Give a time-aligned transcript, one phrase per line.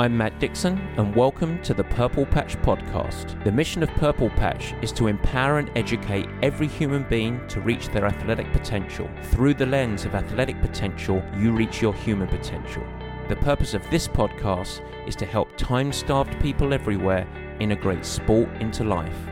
[0.00, 3.44] I'm Matt Dixon, and welcome to the Purple Patch Podcast.
[3.44, 7.88] The mission of Purple Patch is to empower and educate every human being to reach
[7.88, 9.10] their athletic potential.
[9.24, 12.82] Through the lens of athletic potential, you reach your human potential.
[13.28, 17.28] The purpose of this podcast is to help time starved people everywhere
[17.60, 19.28] integrate sport into life.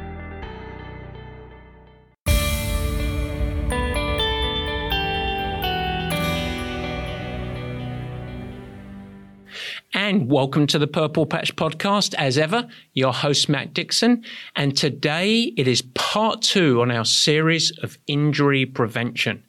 [10.09, 12.15] And welcome to the Purple Patch Podcast.
[12.15, 14.25] As ever, your host, Matt Dixon.
[14.57, 19.45] And today it is part two on our series of injury prevention.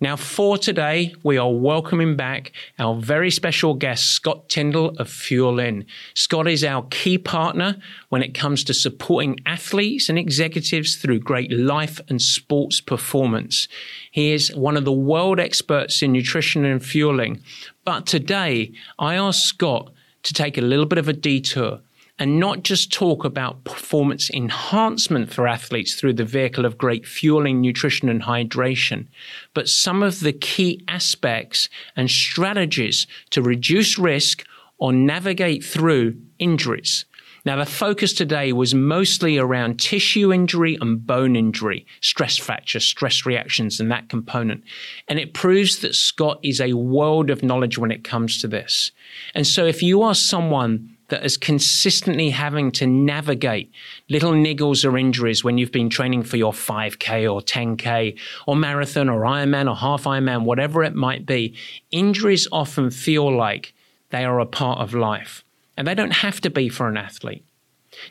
[0.00, 5.86] Now, for today, we are welcoming back our very special guest, Scott Tindal of Fuelin.
[6.14, 7.76] Scott is our key partner
[8.08, 13.68] when it comes to supporting athletes and executives through great life and sports performance.
[14.10, 17.44] He is one of the world experts in nutrition and fueling.
[17.84, 19.92] But today, I asked Scott
[20.22, 21.80] to take a little bit of a detour
[22.18, 27.62] and not just talk about performance enhancement for athletes through the vehicle of great fueling,
[27.62, 29.06] nutrition, and hydration,
[29.54, 34.44] but some of the key aspects and strategies to reduce risk
[34.76, 37.06] or navigate through injuries.
[37.46, 43.24] Now, the focus today was mostly around tissue injury and bone injury, stress fracture, stress
[43.24, 44.62] reactions, and that component.
[45.08, 48.92] And it proves that Scott is a world of knowledge when it comes to this.
[49.34, 53.70] And so, if you are someone that is consistently having to navigate
[54.08, 59.08] little niggles or injuries when you've been training for your 5K or 10K or marathon
[59.08, 61.54] or Ironman or half Ironman, whatever it might be,
[61.90, 63.74] injuries often feel like
[64.10, 65.44] they are a part of life.
[65.76, 67.44] And they don't have to be for an athlete.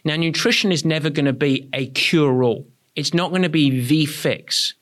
[0.03, 3.81] Now, nutrition is never going to be a cure all, it's not going to be
[3.81, 4.73] the fix.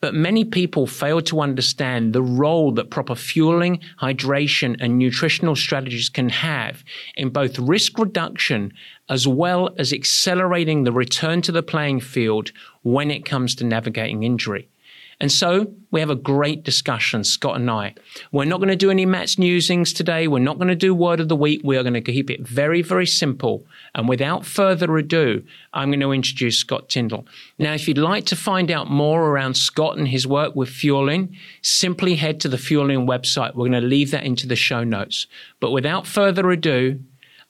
[0.00, 6.08] But many people fail to understand the role that proper fueling, hydration, and nutritional strategies
[6.08, 6.82] can have
[7.16, 8.72] in both risk reduction
[9.10, 14.22] as well as accelerating the return to the playing field when it comes to navigating
[14.22, 14.69] injury.
[15.20, 17.94] And so we have a great discussion, Scott and I.
[18.32, 20.26] We're not going to do any Matt's musings today.
[20.26, 21.60] We're not going to do word of the week.
[21.62, 23.66] We are going to keep it very, very simple.
[23.94, 25.44] And without further ado,
[25.74, 27.26] I'm going to introduce Scott Tindal.
[27.58, 31.36] Now, if you'd like to find out more around Scott and his work with Fuelin,
[31.60, 33.54] simply head to the Fuelin website.
[33.54, 35.26] We're going to leave that into the show notes.
[35.60, 36.98] But without further ado,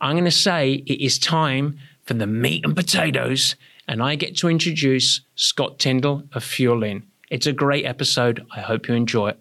[0.00, 3.54] I'm going to say it is time for the meat and potatoes.
[3.86, 7.02] And I get to introduce Scott Tindal of Fuelin.
[7.30, 8.44] It's a great episode.
[8.50, 9.38] I hope you enjoy it.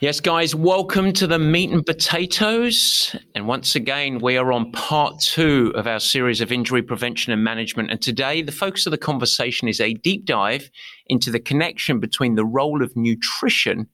[0.00, 3.14] Yes, guys, welcome to the meat and potatoes.
[3.34, 7.44] And once again, we are on part two of our series of injury prevention and
[7.44, 7.90] management.
[7.90, 10.70] And today, the focus of the conversation is a deep dive
[11.08, 13.88] into the connection between the role of nutrition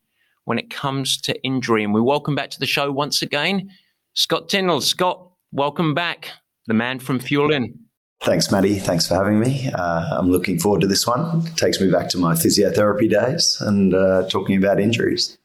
[0.44, 1.82] when it comes to injury.
[1.82, 3.68] And we welcome back to the show once again,
[4.14, 4.80] Scott Tindal.
[4.80, 5.25] Scott,
[5.56, 6.30] welcome back,
[6.66, 7.74] the man from Fuelin.
[8.22, 8.78] Thanks, Maddie.
[8.78, 9.70] Thanks for having me.
[9.72, 11.46] Uh, I'm looking forward to this one.
[11.46, 15.38] It takes me back to my physiotherapy days and uh, talking about injuries.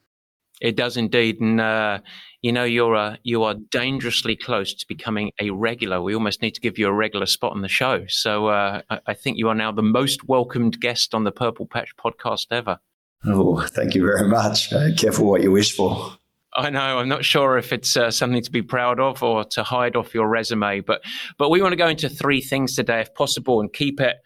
[0.60, 1.98] It does indeed, and uh,
[2.40, 6.00] you know you're uh, you are dangerously close to becoming a regular.
[6.00, 8.04] We almost need to give you a regular spot on the show.
[8.06, 11.66] So uh, I, I think you are now the most welcomed guest on the Purple
[11.66, 12.78] Patch podcast ever.
[13.24, 14.72] Oh, thank you very much.
[14.72, 16.16] Uh, careful what you wish for.
[16.54, 16.98] I know.
[16.98, 20.14] I'm not sure if it's uh, something to be proud of or to hide off
[20.14, 21.02] your resume, but
[21.38, 24.16] but we want to go into three things today, if possible, and keep it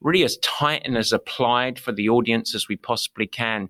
[0.00, 3.68] really as tight and as applied for the audience as we possibly can.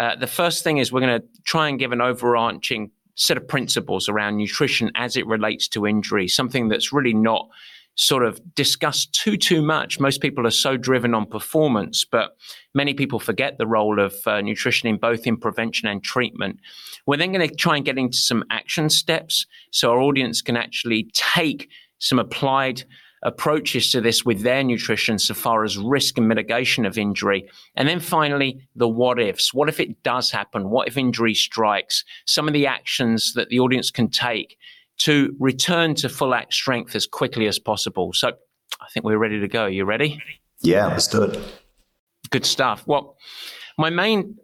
[0.00, 3.46] Uh, the first thing is we're going to try and give an overarching set of
[3.46, 7.48] principles around nutrition as it relates to injury, something that's really not
[7.94, 10.00] sort of discussed too too much.
[10.00, 12.36] Most people are so driven on performance, but
[12.74, 16.58] many people forget the role of uh, nutrition in both in prevention and treatment.
[17.06, 20.56] We're then going to try and get into some action steps so our audience can
[20.56, 22.84] actually take some applied
[23.22, 27.48] approaches to this with their nutrition so far as risk and mitigation of injury.
[27.76, 29.54] And then finally, the what ifs.
[29.54, 30.70] What if it does happen?
[30.70, 32.04] What if injury strikes?
[32.26, 34.58] Some of the actions that the audience can take
[34.98, 38.12] to return to full act strength as quickly as possible.
[38.12, 38.28] So
[38.80, 39.64] I think we're ready to go.
[39.64, 40.22] Are You ready?
[40.60, 41.38] Yeah, let's do it.
[42.30, 42.84] Good stuff.
[42.86, 43.16] Well,
[43.78, 44.36] my main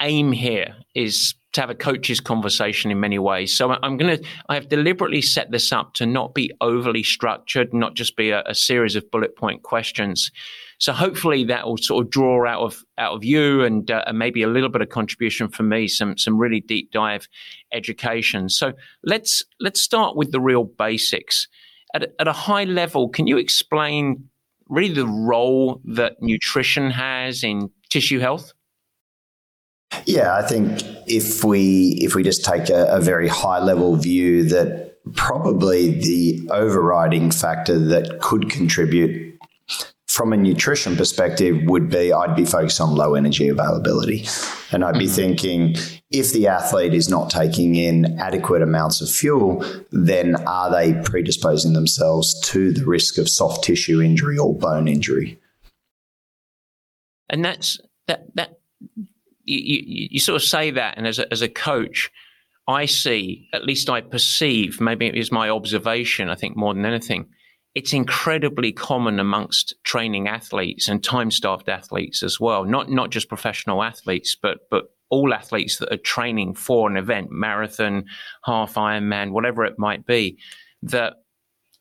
[0.00, 3.56] aim here is to have a coach's conversation in many ways.
[3.56, 7.74] So I'm going to, I have deliberately set this up to not be overly structured,
[7.74, 10.30] not just be a, a series of bullet point questions.
[10.78, 14.18] So hopefully that will sort of draw out of out of you and, uh, and
[14.18, 17.26] maybe a little bit of contribution from me, some some really deep dive
[17.72, 18.48] education.
[18.48, 21.48] So let's let's start with the real basics.
[21.94, 24.28] At, at a high level, can you explain
[24.68, 28.52] really the role that nutrition has in tissue health?
[30.04, 34.44] Yeah, I think if we if we just take a, a very high level view
[34.48, 39.26] that probably the overriding factor that could contribute
[40.16, 44.26] from a nutrition perspective would be I'd be focused on low energy availability.
[44.72, 45.14] And I'd be mm-hmm.
[45.14, 45.76] thinking
[46.10, 51.74] if the athlete is not taking in adequate amounts of fuel, then are they predisposing
[51.74, 55.38] themselves to the risk of soft tissue injury or bone injury?
[57.28, 58.58] And that's that that
[59.46, 62.10] you, you, you sort of say that, and as a, as a coach,
[62.68, 66.84] I see, at least I perceive, maybe it is my observation, I think more than
[66.84, 67.28] anything,
[67.76, 72.64] it's incredibly common amongst training athletes and time staffed athletes as well.
[72.64, 77.30] Not not just professional athletes, but but all athletes that are training for an event,
[77.30, 78.06] marathon,
[78.44, 80.38] half Ironman, whatever it might be,
[80.82, 81.14] that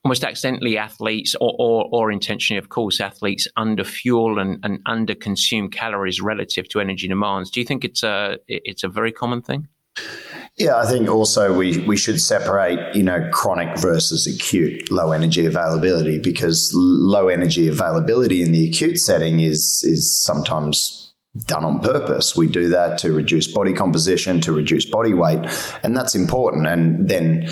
[0.05, 5.15] almost accidentally athletes or, or, or intentionally, of course, athletes under fuel and, and under
[5.15, 7.49] consume calories relative to energy demands.
[7.49, 9.67] Do you think it's a, it's a very common thing?
[10.57, 15.45] Yeah, I think also we, we should separate, you know, chronic versus acute low energy
[15.45, 21.13] availability because low energy availability in the acute setting is is sometimes
[21.45, 22.35] done on purpose.
[22.35, 25.39] We do that to reduce body composition, to reduce body weight,
[25.83, 26.67] and that's important.
[26.67, 27.49] And then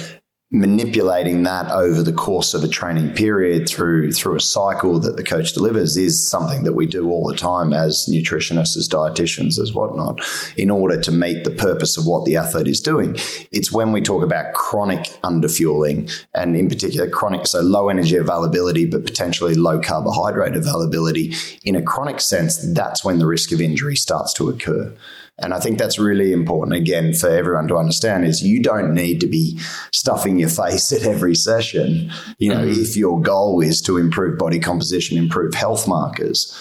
[0.53, 5.23] manipulating that over the course of a training period through through a cycle that the
[5.23, 9.73] coach delivers is something that we do all the time as nutritionists, as dietitians, as
[9.73, 10.21] whatnot,
[10.55, 13.15] in order to meet the purpose of what the athlete is doing.
[13.51, 18.85] It's when we talk about chronic underfueling and in particular chronic, so low energy availability,
[18.85, 21.33] but potentially low carbohydrate availability.
[21.63, 24.93] In a chronic sense, that's when the risk of injury starts to occur.
[25.39, 29.19] And I think that's really important again for everyone to understand is you don't need
[29.21, 29.59] to be
[29.91, 32.11] stuffing your face at every session.
[32.37, 32.77] You know, mm.
[32.77, 36.57] if your goal is to improve body composition, improve health markers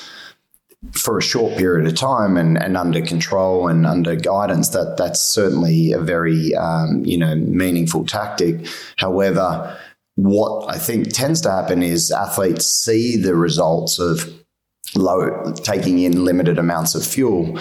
[0.93, 5.21] for a short period of time and, and under control and under guidance, that that's
[5.21, 8.67] certainly a very um, you know meaningful tactic.
[8.97, 9.79] However,
[10.17, 14.33] what I think tends to happen is athletes see the results of
[14.95, 17.59] low taking in limited amounts of fuel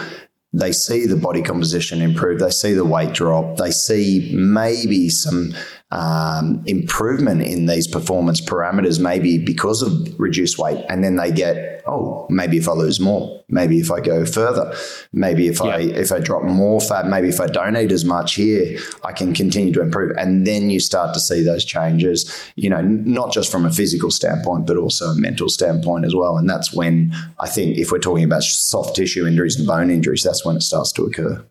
[0.53, 5.53] they see the body composition improve, they see the weight drop, they see maybe some
[5.91, 10.83] um, improvement in these performance parameters, maybe because of reduced weight.
[10.89, 14.73] And then they get, oh, maybe if I lose more, maybe if I go further,
[15.11, 15.71] maybe if yeah.
[15.71, 19.11] I if I drop more fat, maybe if I don't eat as much here, I
[19.11, 20.15] can continue to improve.
[20.17, 24.11] And then you start to see those changes, you know, not just from a physical
[24.11, 26.37] standpoint, but also a mental standpoint as well.
[26.37, 30.23] And that's when I think if we're talking about soft tissue injuries and bone injuries,
[30.23, 31.45] that's when it starts to occur.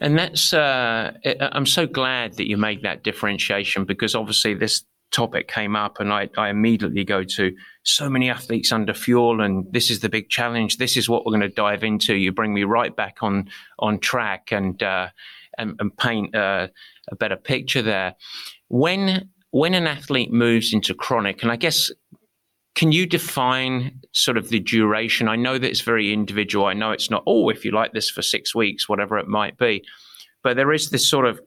[0.00, 5.48] And that's, uh, I'm so glad that you made that differentiation because obviously this topic
[5.48, 7.54] came up and I, I, immediately go to
[7.84, 10.78] so many athletes under fuel and this is the big challenge.
[10.78, 12.16] This is what we're going to dive into.
[12.16, 13.48] You bring me right back on,
[13.78, 15.08] on track and, uh,
[15.58, 16.68] and, and, paint uh,
[17.10, 18.14] a better picture there.
[18.68, 21.90] When, when an athlete moves into chronic, and I guess
[22.76, 25.28] can you define sort of the duration?
[25.28, 26.66] I know that it's very individual.
[26.66, 29.56] I know it's not, oh, if you like this for six weeks, whatever it might
[29.56, 29.82] be.
[30.44, 31.40] But there is this sort of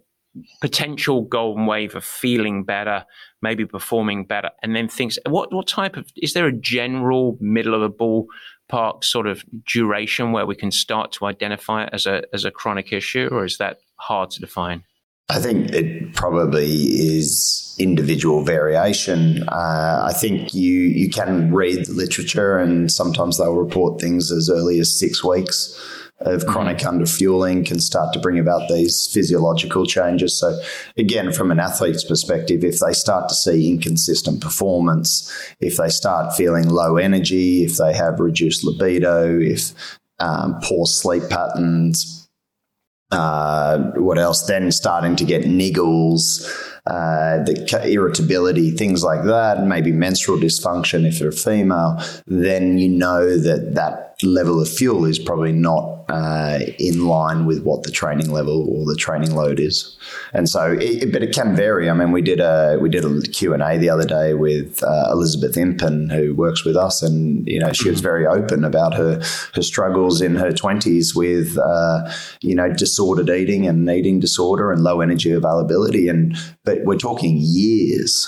[0.60, 3.06] potential golden wave of feeling better,
[3.44, 5.20] maybe performing better, and then things.
[5.28, 8.26] What what type of is there a general middle of the
[8.72, 12.52] ballpark sort of duration where we can start to identify it as a as a
[12.52, 14.84] chronic issue, or is that hard to define?
[15.30, 19.44] I think it probably is individual variation.
[19.48, 24.50] Uh, I think you you can read the literature, and sometimes they'll report things as
[24.50, 25.78] early as six weeks
[26.22, 27.02] of chronic mm-hmm.
[27.02, 30.38] underfueling can start to bring about these physiological changes.
[30.38, 30.60] So,
[30.98, 36.36] again, from an athlete's perspective, if they start to see inconsistent performance, if they start
[36.36, 39.72] feeling low energy, if they have reduced libido, if
[40.20, 42.19] um, poor sleep patterns,
[43.12, 44.44] uh, what else?
[44.44, 46.48] Then starting to get niggles,
[46.90, 52.02] uh, the irritability, things like that, maybe menstrual dysfunction if you're a female.
[52.26, 57.64] Then you know that that level of fuel is probably not uh, in line with
[57.64, 59.96] what the training level or the training load is,
[60.34, 61.90] and so it, but it can vary.
[61.90, 64.84] I mean, we did a we did a Q and A the other day with
[64.84, 68.96] uh, Elizabeth Impen, who works with us, and you know she was very open about
[68.96, 69.22] her
[69.54, 74.82] her struggles in her twenties with uh, you know disordered eating and eating disorder and
[74.82, 78.28] low energy availability, and but we're talking years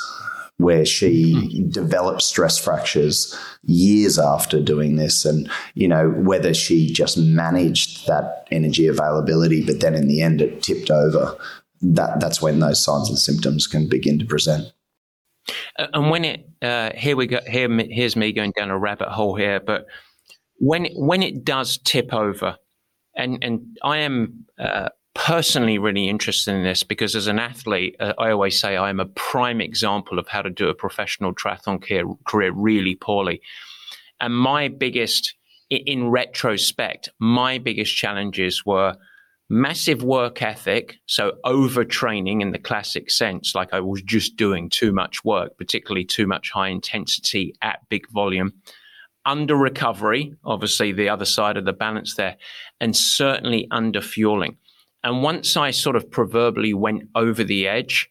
[0.58, 1.72] where she mm.
[1.72, 8.48] developed stress fractures years after doing this and you know whether she just managed that
[8.52, 11.36] energy availability but then in the end it tipped over
[11.82, 14.72] that that's when those signs and symptoms can begin to present
[15.78, 19.36] and when it uh, here we go here here's me going down a rabbit hole
[19.36, 19.88] here but
[20.58, 22.56] when when it does tip over
[23.16, 28.14] and and I am uh, personally really interested in this because as an athlete, uh,
[28.18, 31.82] I always say I am a prime example of how to do a professional triathlon
[31.82, 33.42] career, career really poorly.
[34.20, 35.36] And my biggest,
[35.70, 38.96] in retrospect, my biggest challenges were
[39.50, 44.94] massive work ethic, so overtraining in the classic sense, like I was just doing too
[44.94, 48.54] much work, particularly too much high intensity at big volume.
[49.26, 52.38] Under recovery, obviously the other side of the balance there,
[52.80, 54.58] and certainly under fueling.
[55.04, 58.10] And once I sort of proverbially went over the edge,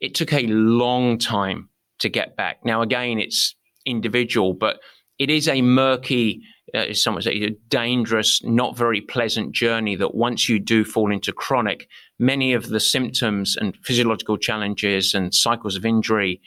[0.00, 1.68] it took a long time
[1.98, 2.64] to get back.
[2.64, 4.78] Now, again, it's individual, but
[5.18, 6.42] it is a murky,
[6.74, 11.32] uh, someone say, a dangerous, not very pleasant journey that once you do fall into
[11.32, 16.40] chronic, many of the symptoms and physiological challenges and cycles of injury,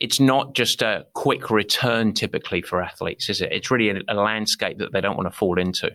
[0.00, 3.50] it's not just a quick return typically for athletes, is it?
[3.50, 5.90] It's really a, a landscape that they don't want to fall into.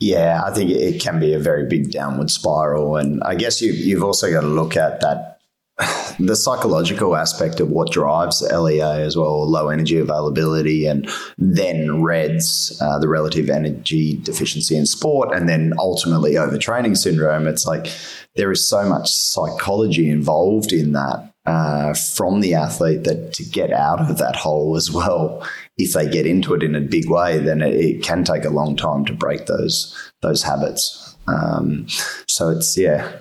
[0.00, 2.96] Yeah, I think it can be a very big downward spiral.
[2.96, 5.40] And I guess you, you've also got to look at that
[6.18, 12.78] the psychological aspect of what drives LEA as well, low energy availability, and then REDS,
[12.80, 17.46] uh, the relative energy deficiency in sport, and then ultimately overtraining syndrome.
[17.46, 17.92] It's like
[18.36, 23.72] there is so much psychology involved in that uh, from the athlete that to get
[23.72, 25.46] out of that hole as well,
[25.82, 28.50] if they get into it in a big way, then it, it can take a
[28.50, 31.16] long time to break those those habits.
[31.26, 31.86] Um,
[32.26, 33.12] so it's yeah,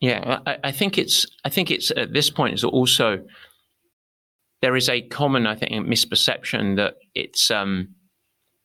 [0.00, 1.26] yeah, I, I, think it's.
[1.44, 3.24] I think it's at this point is also
[4.60, 7.50] there is a common, I think, misperception that it's.
[7.50, 7.94] Um,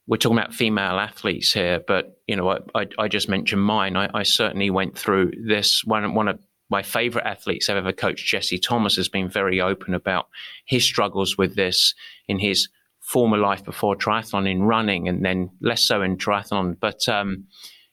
[0.08, 3.96] we're talking about female athletes here, but you know, I, I just mentioned mine.
[3.96, 5.84] I, I, certainly went through this.
[5.86, 6.40] One one of
[6.72, 10.30] my favorite athletes I've ever coached, Jesse Thomas, has been very open about
[10.66, 11.94] his struggles with this
[12.28, 12.70] in his
[13.02, 16.78] former life before triathlon in running, and then less so in triathlon.
[16.80, 17.46] But um,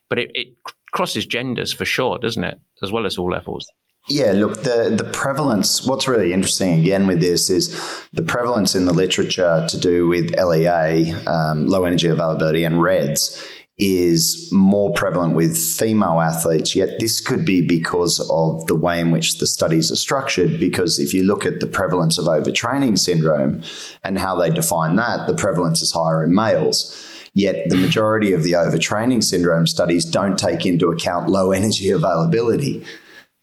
[0.09, 0.47] but it, it
[0.91, 2.59] crosses genders for sure, doesn't it?
[2.81, 3.67] As well as all levels.
[4.07, 7.69] Yeah, look, the, the prevalence, what's really interesting again with this is
[8.13, 13.45] the prevalence in the literature to do with LEA, um, low energy availability, and REDS
[13.79, 19.09] is more prevalent with female athletes, yet this could be because of the way in
[19.09, 20.59] which the studies are structured.
[20.59, 23.63] Because if you look at the prevalence of overtraining syndrome
[24.03, 27.05] and how they define that, the prevalence is higher in males.
[27.33, 32.83] Yet the majority of the overtraining syndrome studies don't take into account low energy availability.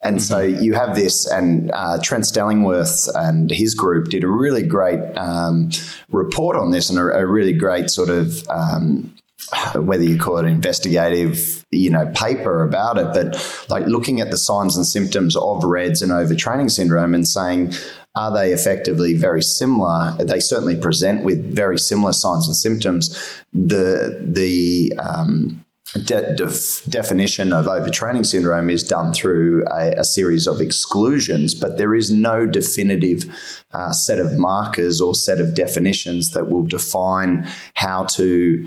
[0.02, 0.62] And so mm-hmm.
[0.62, 5.70] you have this, and uh, Trent Stellingwerff and his group did a really great um,
[6.10, 9.15] report on this and a, a, really great sort of um,
[9.74, 14.38] whether you call it investigative, you know, paper about it, but like looking at the
[14.38, 17.72] signs and symptoms of REDS and overtraining syndrome and saying,
[18.16, 20.16] are they effectively very similar?
[20.18, 23.10] They certainly present with very similar signs and symptoms.
[23.52, 25.64] The the um,
[26.04, 31.76] de- def- definition of overtraining syndrome is done through a, a, series of exclusions, but
[31.76, 33.24] there is no definitive
[33.72, 38.66] uh, set of markers or set of definitions that will define how to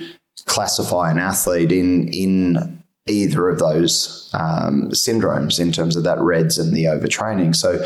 [0.49, 6.57] classify an athlete in in either of those um, syndromes in terms of that REDS
[6.57, 7.55] and the overtraining.
[7.55, 7.83] So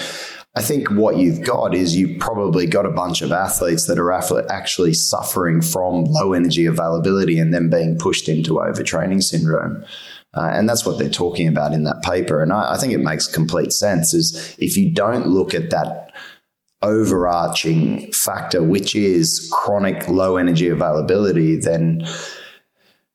[0.56, 4.12] I think what you've got is you've probably got a bunch of athletes that are
[4.12, 9.86] actually suffering from low energy availability and then being pushed into overtraining syndrome.
[10.36, 12.42] Uh, and that's what they're talking about in that paper.
[12.42, 16.12] And I, I think it makes complete sense is if you don't look at that
[16.82, 22.06] overarching factor, which is chronic low energy availability, then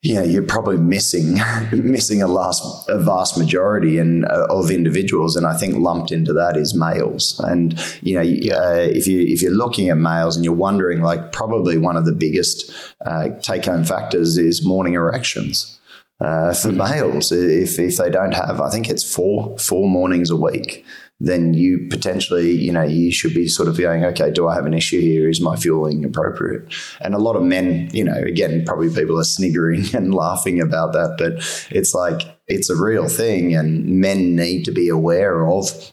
[0.03, 1.39] yeah, you're probably missing
[1.73, 6.33] missing a last a vast majority and uh, of individuals, and I think lumped into
[6.35, 7.41] that is males.
[7.41, 11.33] And you know, uh, if you if you're looking at males and you're wondering, like
[11.33, 12.71] probably one of the biggest
[13.05, 15.81] uh, take home factors is morning erections.
[16.21, 20.37] Uh, for males, if if they don't have, I think it's four four mornings a
[20.37, 20.85] week
[21.21, 24.67] then you potentially, you know, you should be sort of going, okay, do I have
[24.67, 25.29] an issue here?
[25.29, 26.73] Is my fueling appropriate?
[27.01, 30.93] And a lot of men, you know, again, probably people are sniggering and laughing about
[30.93, 31.35] that, but
[31.77, 35.93] it's like, it's a real thing and men need to be aware of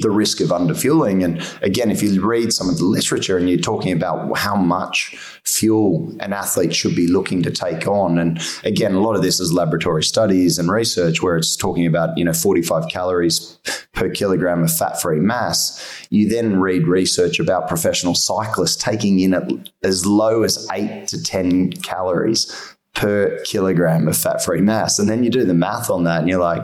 [0.00, 1.24] the risk of underfueling.
[1.24, 5.16] And again, if you read some of the literature and you're talking about how much
[5.44, 9.40] fuel an athlete should be looking to take on, and again, a lot of this
[9.40, 13.58] is laboratory studies and research where it's talking about, you know, 45 calories
[13.92, 16.06] per kilogram of fat free mass.
[16.10, 21.72] You then read research about professional cyclists taking in as low as eight to 10
[21.72, 24.98] calories per kilogram of fat free mass.
[24.98, 26.62] And then you do the math on that and you're like,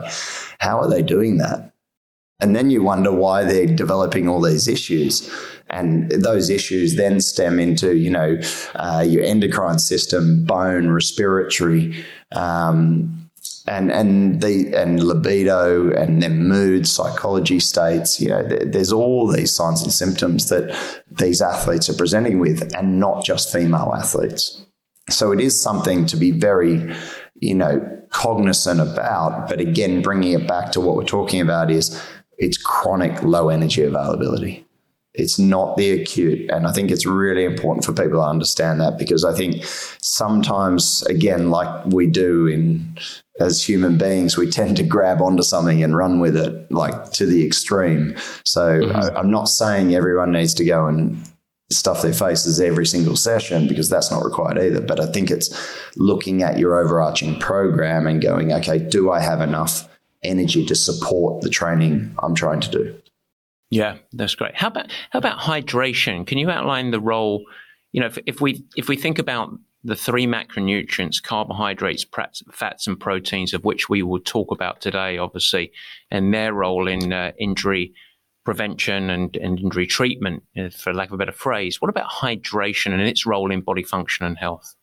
[0.59, 1.71] how are they doing that?
[2.39, 5.29] And then you wonder why they're developing all these issues.
[5.69, 8.39] And those issues then stem into, you know,
[8.75, 13.25] uh, your endocrine system, bone, respiratory, um,
[13.67, 18.21] and and the and libido and their mood, psychology states.
[18.21, 20.75] You know, there's all these signs and symptoms that
[21.09, 24.63] these athletes are presenting with, and not just female athletes.
[25.09, 26.95] So it is something to be very,
[27.35, 29.49] you know, cognizant about.
[29.49, 31.99] But again, bringing it back to what we're talking about is
[32.37, 34.65] it's chronic low energy availability.
[35.13, 36.49] It's not the acute.
[36.51, 39.63] And I think it's really important for people to understand that because I think
[40.01, 42.97] sometimes, again, like we do in
[43.39, 47.25] as human beings, we tend to grab onto something and run with it like to
[47.25, 48.15] the extreme.
[48.45, 48.95] So mm-hmm.
[48.95, 51.17] I, I'm not saying everyone needs to go and
[51.71, 54.81] stuff their faces every single session because that's not required either.
[54.81, 55.49] But I think it's
[55.97, 59.89] looking at your overarching program and going, okay, do I have enough
[60.25, 62.95] energy to support the training I'm trying to do?
[63.71, 64.55] Yeah, that's great.
[64.55, 66.25] How about how about hydration?
[66.25, 67.43] Can you outline the role?
[67.91, 69.49] You know, if, if we if we think about
[69.83, 72.05] the three macronutrients, carbohydrates,
[72.51, 75.71] fats, and proteins, of which we will talk about today, obviously,
[76.09, 77.93] and their role in uh, injury
[78.45, 81.81] prevention and, and injury treatment, uh, for lack of a better phrase.
[81.81, 84.74] What about hydration and its role in body function and health?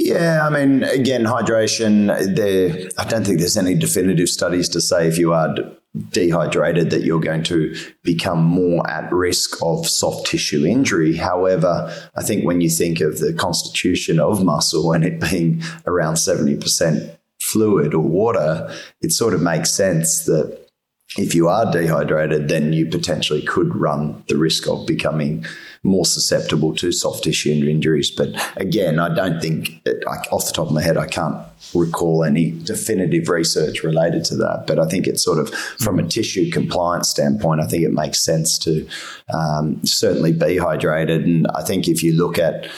[0.00, 2.06] Yeah, I mean, again, hydration.
[2.36, 5.56] There, I don't think there's any definitive studies to say if you are
[6.10, 7.74] dehydrated that you're going to
[8.04, 11.16] become more at risk of soft tissue injury.
[11.16, 16.16] However, I think when you think of the constitution of muscle and it being around
[16.16, 20.68] seventy percent fluid or water, it sort of makes sense that
[21.16, 25.44] if you are dehydrated, then you potentially could run the risk of becoming
[25.82, 28.10] more susceptible to soft tissue injuries.
[28.10, 31.36] But again, I don't think, like off the top of my head, I can't
[31.74, 34.64] recall any definitive research related to that.
[34.66, 38.22] But I think it's sort of from a tissue compliance standpoint, I think it makes
[38.22, 38.88] sense to
[39.32, 41.24] um, certainly be hydrated.
[41.24, 42.68] And I think if you look at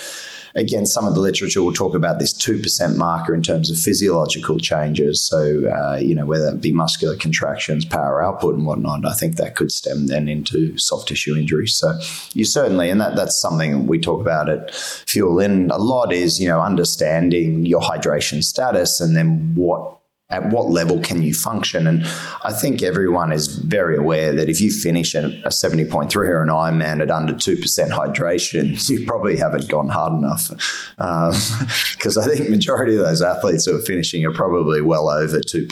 [0.54, 4.58] again, some of the literature will talk about this 2% marker in terms of physiological
[4.58, 5.20] changes.
[5.20, 9.36] So, uh, you know, whether it be muscular contractions, power output, and whatnot, I think
[9.36, 11.68] that could stem then into soft tissue injury.
[11.68, 11.98] So,
[12.34, 16.48] you certainly, and that, that's something we talk about at Fuelin a lot is, you
[16.48, 19.99] know, understanding your hydration status and then what
[20.30, 21.86] at what level can you function?
[21.86, 22.06] And
[22.44, 26.48] I think everyone is very aware that if you finish a, a 70.3 or an
[26.48, 30.48] Ironman at under 2% hydration, you probably haven't gone hard enough.
[30.96, 35.40] Because um, I think majority of those athletes who are finishing are probably well over
[35.40, 35.66] 2%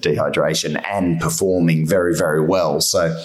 [0.00, 2.80] dehydration and performing very, very well.
[2.80, 3.24] So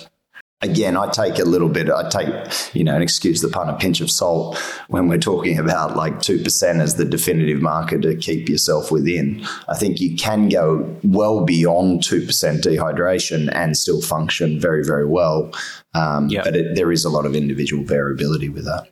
[0.61, 3.77] again, I take a little bit, I take, you know, and excuse the pun, a
[3.77, 4.57] pinch of salt
[4.89, 9.45] when we're talking about like 2% as the definitive marker to keep yourself within.
[9.67, 12.25] I think you can go well beyond 2%
[12.61, 15.51] dehydration and still function very, very well.
[15.93, 16.43] Um, yep.
[16.43, 18.87] But it, there is a lot of individual variability with that.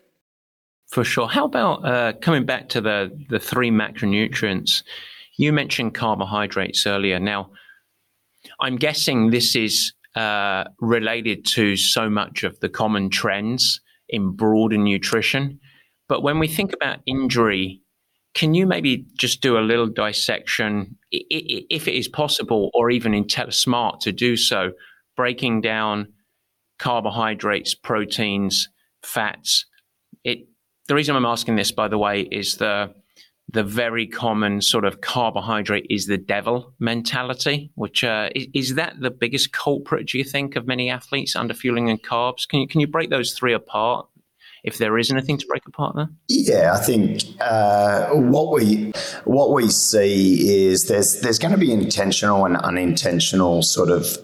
[0.89, 1.27] For sure.
[1.27, 4.83] How about uh, coming back to the, the three macronutrients?
[5.37, 7.19] You mentioned carbohydrates earlier.
[7.19, 7.51] Now,
[8.61, 14.77] I'm guessing this is uh, related to so much of the common trends in broader
[14.77, 15.59] nutrition.
[16.09, 17.81] But when we think about injury,
[18.33, 23.25] can you maybe just do a little dissection, if it is possible, or even in
[23.25, 24.71] Telesmart to do so,
[25.15, 26.13] breaking down
[26.79, 28.69] carbohydrates, proteins,
[29.03, 29.65] fats?
[30.23, 30.47] It,
[30.87, 32.93] the reason I'm asking this, by the way, is the
[33.49, 38.99] the very common sort of carbohydrate is the devil mentality, which uh, is, is, that
[38.99, 42.47] the biggest culprit, do you think, of many athletes under fueling and carbs?
[42.47, 44.07] Can you, can you break those three apart?
[44.63, 48.91] If there is anything to break apart there, yeah, I think uh, what we
[49.23, 54.17] what we see is there's there's going to be intentional and unintentional sort of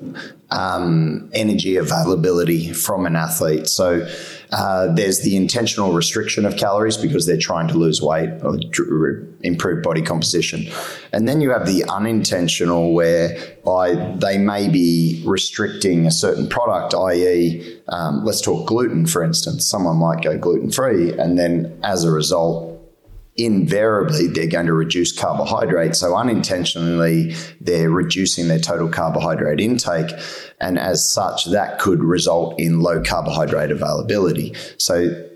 [0.49, 3.67] um, energy availability from an athlete.
[3.67, 4.05] So
[4.51, 8.59] uh, there's the intentional restriction of calories because they're trying to lose weight or
[9.41, 10.67] improve body composition.
[11.11, 17.79] And then you have the unintentional whereby they may be restricting a certain product, i.e.,
[17.89, 19.67] um, let's talk gluten, for instance.
[19.67, 22.72] Someone might go gluten free, and then as a result,
[23.35, 25.95] invariably they're going to reduce carbohydrate.
[25.95, 30.11] So unintentionally, they're reducing their total carbohydrate intake.
[30.59, 34.53] And as such, that could result in low carbohydrate availability.
[34.77, 35.29] So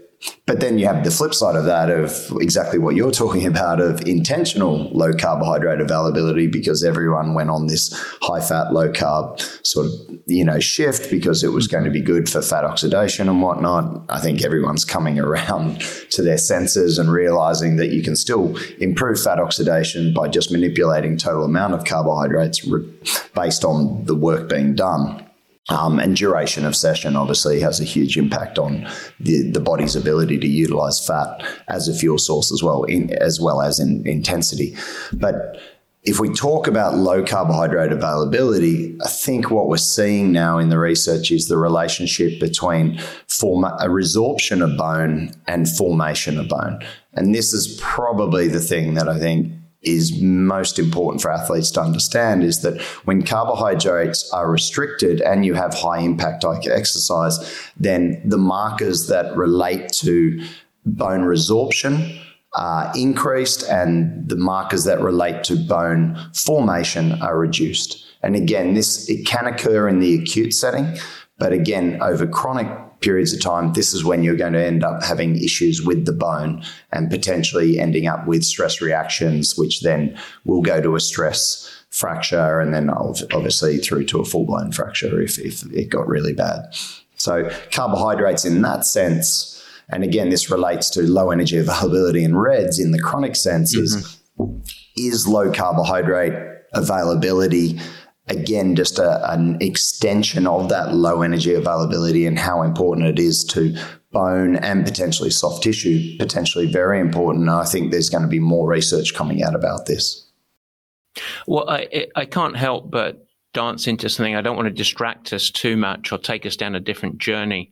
[0.46, 3.80] but then you have the flip side of that of exactly what you're talking about
[3.80, 9.88] of intentional low carbohydrate availability because everyone went on this high fat, low carb sort
[9.88, 9.92] of,
[10.26, 11.76] you know, shift because it was mm-hmm.
[11.76, 14.04] going to be good for fat oxidation and whatnot.
[14.10, 19.22] I think everyone's coming around to their senses and realizing that you can still improve
[19.22, 22.68] fat oxidation by just manipulating total amount of carbohydrates
[23.36, 25.27] based on the work being done.
[25.70, 28.88] Um, and duration of session obviously has a huge impact on
[29.20, 33.42] the, the body's ability to utilize fat as a fuel source as well, in, as
[33.42, 34.78] well as in intensity.
[35.12, 35.60] But
[36.08, 40.80] if we talk about low carbohydrate availability, I think what we're seeing now in the
[40.80, 46.80] research is the relationship between form- a resorption of bone and formation of bone.
[47.14, 49.52] And this is probably the thing that I think
[49.88, 55.54] is most important for athletes to understand is that when carbohydrates are restricted and you
[55.54, 57.38] have high impact exercise,
[57.78, 60.44] then the markers that relate to
[60.86, 62.20] bone resorption
[62.54, 68.06] are increased and the markers that relate to bone formation are reduced.
[68.24, 70.98] And again, this it can occur in the acute setting,
[71.38, 72.68] but again, over chronic
[73.08, 76.12] periods of time, this is when you're going to end up having issues with the
[76.12, 81.74] bone and potentially ending up with stress reactions, which then will go to a stress
[81.90, 86.34] fracture and then obviously through to a full blown fracture if, if it got really
[86.34, 86.60] bad.
[87.16, 89.58] So, carbohydrates in that sense
[89.90, 94.58] and again, this relates to low energy availability in RED-S in the chronic sense mm-hmm.
[94.98, 96.34] is, low carbohydrate
[96.74, 97.80] availability
[98.28, 103.44] again just a, an extension of that low energy availability and how important it is
[103.46, 103.76] to
[104.12, 107.50] bone and potentially soft tissue potentially very important.
[107.50, 110.26] I think there's going to be more research coming out about this.
[111.48, 114.36] Well i, I can't help but dance into something.
[114.36, 117.72] I don't want to distract us too much or take us down a different journey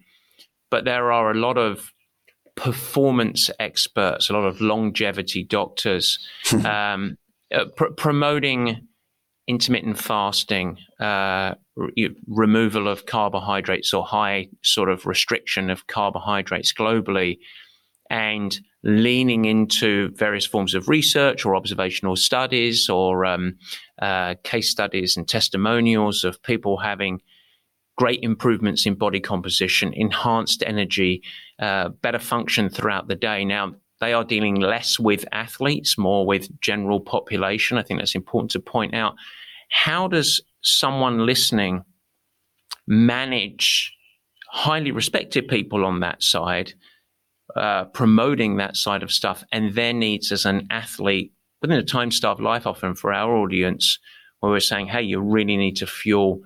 [0.69, 1.93] but there are a lot of
[2.55, 6.19] performance experts, a lot of longevity doctors,
[6.65, 7.17] um,
[7.53, 8.87] uh, pr- promoting
[9.47, 17.37] intermittent fasting, uh, re- removal of carbohydrates or high sort of restriction of carbohydrates globally,
[18.09, 23.55] and leaning into various forms of research or observational studies or um,
[24.01, 27.19] uh, case studies and testimonials of people having
[27.97, 31.23] great improvements in body composition, enhanced energy,
[31.59, 33.45] uh, better function throughout the day.
[33.45, 37.77] Now, they are dealing less with athletes, more with general population.
[37.77, 39.15] I think that's important to point out.
[39.69, 41.83] How does someone listening
[42.87, 43.93] manage
[44.49, 46.73] highly respected people on that side,
[47.55, 51.31] uh, promoting that side of stuff, and their needs as an athlete
[51.61, 53.99] within a time starved life, often for our audience,
[54.39, 56.41] where we're saying, hey, you really need to fuel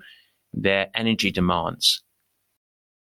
[0.52, 2.02] their energy demands?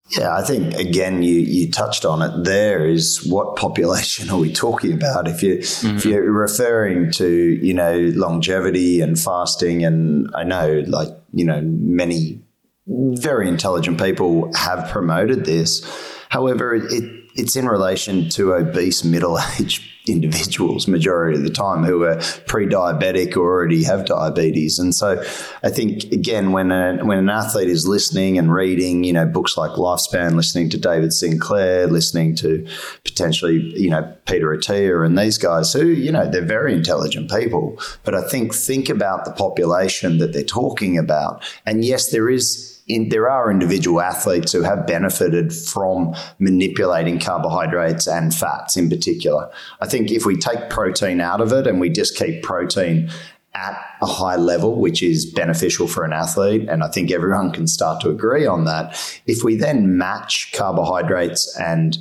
[0.08, 2.44] Yeah, I think again you you touched on it.
[2.44, 5.26] There is what population are we talking about?
[5.26, 5.96] If you mm-hmm.
[5.96, 11.60] if you're referring to you know longevity and fasting, and I know like you know
[11.60, 12.40] many
[12.86, 15.84] very intelligent people have promoted this.
[16.28, 21.82] However, it, it it's in relation to obese middle aged individuals majority of the time
[21.82, 24.78] who are pre-diabetic or already have diabetes.
[24.78, 25.20] And so
[25.64, 29.56] i think again when a, when an athlete is listening and reading you know books
[29.56, 32.66] like lifespan listening to david sinclair listening to
[33.04, 37.76] potentially you know peter attia and these guys who you know they're very intelligent people.
[38.04, 41.42] But i think think about the population that they're talking about.
[41.64, 48.06] And yes there is in, there are individual athletes who have benefited from manipulating carbohydrates
[48.06, 49.50] and fats in particular.
[49.80, 53.10] I think if we take protein out of it and we just keep protein
[53.54, 57.66] at a high level, which is beneficial for an athlete, and I think everyone can
[57.66, 58.94] start to agree on that.
[59.26, 61.96] If we then match carbohydrates and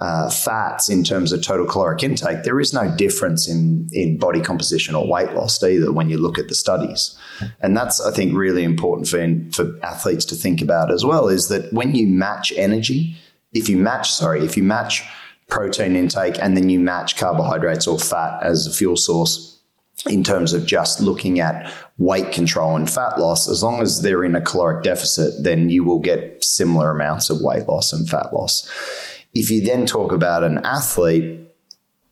[0.00, 4.40] uh, fats in terms of total caloric intake, there is no difference in, in body
[4.40, 7.16] composition or weight loss either when you look at the studies.
[7.60, 9.18] And that's, I think, really important for,
[9.52, 13.16] for athletes to think about as well is that when you match energy,
[13.52, 15.02] if you match, sorry, if you match
[15.48, 19.50] protein intake and then you match carbohydrates or fat as a fuel source,
[20.08, 24.24] in terms of just looking at weight control and fat loss, as long as they're
[24.24, 28.32] in a caloric deficit, then you will get similar amounts of weight loss and fat
[28.32, 28.66] loss.
[29.34, 31.40] If you then talk about an athlete,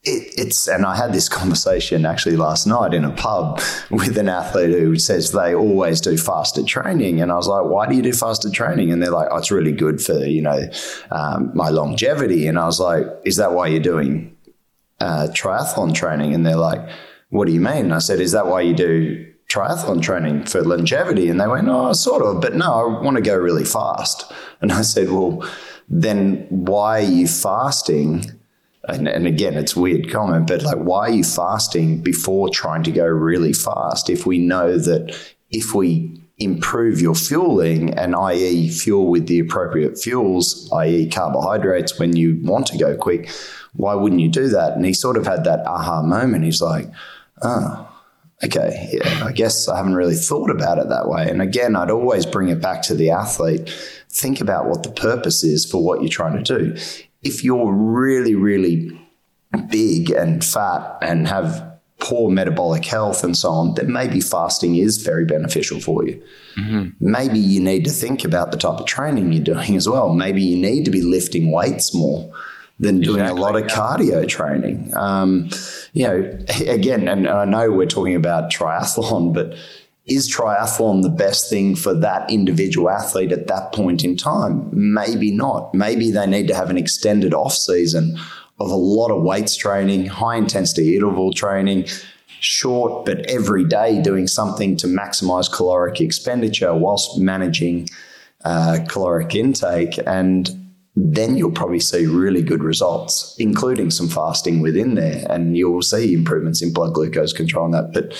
[0.04, 4.28] it, it's and I had this conversation actually last night in a pub with an
[4.28, 8.02] athlete who says they always do faster training, and I was like, "Why do you
[8.02, 10.68] do faster training?" And they're like, "Oh, it's really good for you know
[11.10, 14.36] um, my longevity." And I was like, "Is that why you're doing
[15.00, 16.88] uh, triathlon training?" And they're like,
[17.30, 20.62] "What do you mean?" And I said, "Is that why you do triathlon training for
[20.62, 24.30] longevity?" And they went, "Oh, sort of, but no, I want to go really fast."
[24.60, 25.48] And I said, "Well."
[25.88, 28.24] Then why are you fasting?
[28.84, 32.90] And, and, again, it's weird comment, but like, why are you fasting before trying to
[32.90, 34.08] go really fast?
[34.08, 35.14] If we know that
[35.50, 38.70] if we improve your fueling and i.e.
[38.70, 41.08] fuel with the appropriate fuels, i.e.
[41.10, 43.28] carbohydrates when you want to go quick,
[43.74, 44.74] why wouldn't you do that?
[44.74, 46.44] And he sort of had that aha moment.
[46.44, 46.90] He's like,
[47.42, 47.87] oh,
[48.44, 51.28] okay, yeah, I guess I haven't really thought about it that way.
[51.28, 53.72] And again, I'd always bring it back to the athlete
[54.10, 56.76] think about what the purpose is for what you're trying to do.
[57.22, 58.98] If you're really, really
[59.68, 61.64] big and fat and have
[62.00, 66.22] poor metabolic health and so on, then maybe fasting is very beneficial for you.
[66.56, 66.88] Mm-hmm.
[67.00, 70.14] Maybe you need to think about the type of training you're doing as well.
[70.14, 72.32] Maybe you need to be lifting weights more
[72.80, 73.74] than doing exactly, a lot of yeah.
[73.74, 74.92] cardio training.
[74.94, 75.50] Um,
[75.92, 79.56] you know, again, and I know we're talking about triathlon, but
[80.06, 84.68] is triathlon the best thing for that individual athlete at that point in time?
[84.72, 85.74] Maybe not.
[85.74, 88.18] Maybe they need to have an extended off season
[88.58, 91.84] of a lot of weights training, high intensity interval training,
[92.40, 97.88] short but every day doing something to maximize caloric expenditure whilst managing
[98.44, 99.98] uh, caloric intake.
[100.06, 100.67] And
[100.98, 106.14] then you'll probably see really good results, including some fasting within there, and you'll see
[106.14, 107.92] improvements in blood glucose control and that.
[107.92, 108.12] But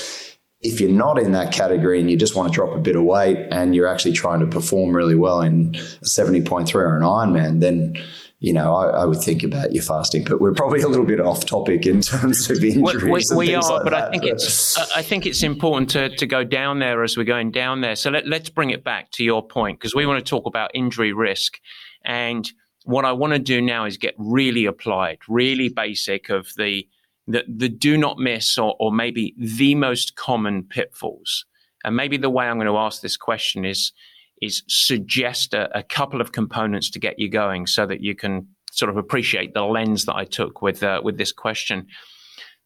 [0.61, 3.05] if you're not in that category and you just want to drop a bit of
[3.05, 7.61] weight and you're actually trying to perform really well in a 70.3 or an Ironman,
[7.61, 7.97] then
[8.41, 11.21] you know, I, I, would think about your fasting, but we're probably a little bit
[11.21, 13.31] off topic in terms of injuries.
[13.33, 14.09] We, we, we are, like but that.
[14.09, 17.51] I think it's I think it's important to, to go down there as we're going
[17.51, 17.97] down there.
[17.97, 20.71] So let, let's bring it back to your point because we want to talk about
[20.73, 21.59] injury risk,
[22.05, 22.49] and
[22.89, 26.89] what I want to do now is get really applied, really basic of the
[27.27, 31.45] the, the do not miss or, or maybe the most common pitfalls.
[31.85, 33.93] And maybe the way I'm going to ask this question is
[34.41, 38.47] is suggest a, a, couple of components to get you going so that you can
[38.71, 41.87] sort of appreciate the lens that I took with uh, with this question.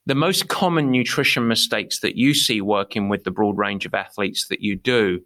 [0.07, 4.47] The most common nutrition mistakes that you see working with the broad range of athletes
[4.51, 5.23] that you do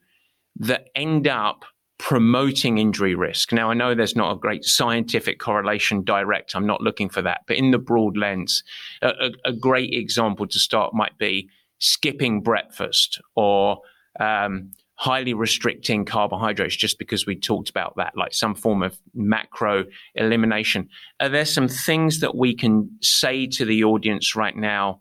[0.59, 1.66] that end up
[1.98, 3.52] promoting injury risk.
[3.52, 6.54] Now, I know there's not a great scientific correlation direct.
[6.54, 7.42] I'm not looking for that.
[7.46, 8.62] But in the broad lens,
[9.02, 13.80] a, a, a great example to start might be skipping breakfast or
[14.20, 19.85] um, highly restricting carbohydrates just because we talked about that, like some form of macro
[20.14, 20.88] elimination.
[21.20, 25.00] Are there some things that we can say to the audience right now,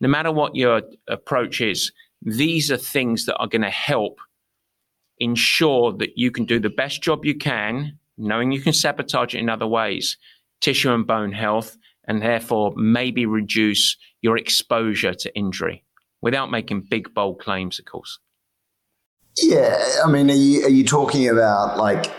[0.00, 4.18] no matter what your approach is, these are things that are going to help
[5.18, 9.38] ensure that you can do the best job you can, knowing you can sabotage it
[9.38, 10.16] in other ways,
[10.60, 15.84] tissue and bone health, and therefore maybe reduce your exposure to injury
[16.20, 18.18] without making big, bold claims, of course.
[19.36, 22.10] Yeah, I mean, are you, are you talking about like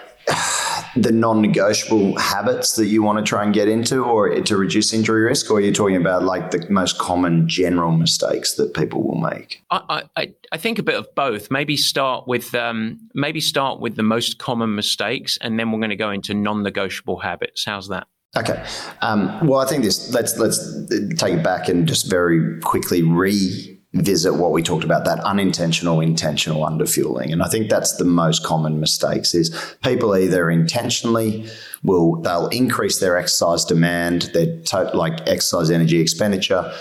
[0.96, 5.24] the non-negotiable habits that you want to try and get into, or to reduce injury
[5.24, 9.20] risk, or are you talking about like the most common general mistakes that people will
[9.20, 9.64] make?
[9.72, 11.50] I, I, I think a bit of both.
[11.50, 15.90] Maybe start with um, maybe start with the most common mistakes, and then we're going
[15.90, 17.66] to go into non-negotiable habits.
[17.66, 18.08] How's that?
[18.36, 18.66] Okay.
[19.02, 20.12] Um, well, I think this.
[20.12, 25.06] Let's let's take it back and just very quickly re visit what we talked about
[25.06, 27.32] that unintentional intentional underfueling.
[27.32, 31.46] And i think that's the most common mistakes is people either intentionally
[31.84, 36.74] will they'll increase their exercise demand their to, like exercise energy expenditure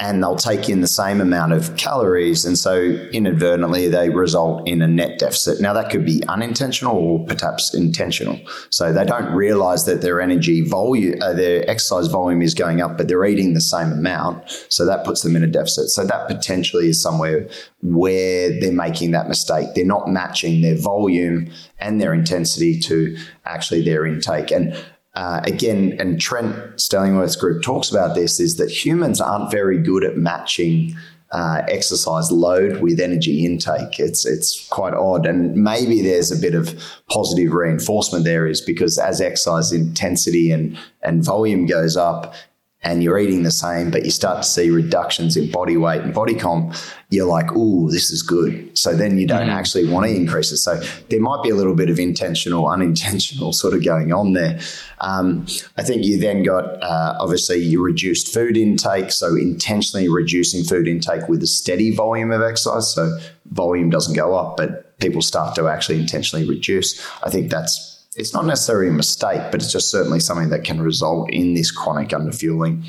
[0.00, 2.46] and they'll take in the same amount of calories.
[2.46, 2.74] And so
[3.12, 5.60] inadvertently, they result in a net deficit.
[5.60, 8.40] Now, that could be unintentional or perhaps intentional.
[8.70, 12.96] So they don't realize that their energy volume, uh, their exercise volume is going up,
[12.96, 14.42] but they're eating the same amount.
[14.70, 15.90] So that puts them in a deficit.
[15.90, 17.46] So that potentially is somewhere
[17.82, 19.68] where they're making that mistake.
[19.74, 24.50] They're not matching their volume and their intensity to actually their intake.
[24.50, 24.74] And
[25.20, 30.02] uh, again, and Trent Stellingwerff's group talks about this, is that humans aren't very good
[30.02, 30.96] at matching
[31.30, 34.00] uh, exercise load with energy intake.
[34.00, 36.74] It's it's quite odd, and maybe there's a bit of
[37.10, 42.34] positive reinforcement there, is because as exercise intensity and and volume goes up,
[42.82, 46.14] and you're eating the same, but you start to see reductions in body weight and
[46.14, 46.74] body comp,
[47.10, 48.78] you're like, ooh, this is good.
[48.78, 49.50] So then you don't mm-hmm.
[49.50, 50.58] actually want to increase it.
[50.58, 54.60] So there might be a little bit of intentional, unintentional sort of going on there.
[55.00, 59.12] Um, I think you then got uh, obviously you reduced food intake.
[59.12, 62.94] So intentionally reducing food intake with a steady volume of exercise.
[62.94, 63.18] So
[63.50, 67.06] volume doesn't go up, but people start to actually intentionally reduce.
[67.22, 70.82] I think that's it's not necessarily a mistake, but it's just certainly something that can
[70.82, 72.84] result in this chronic underfueling.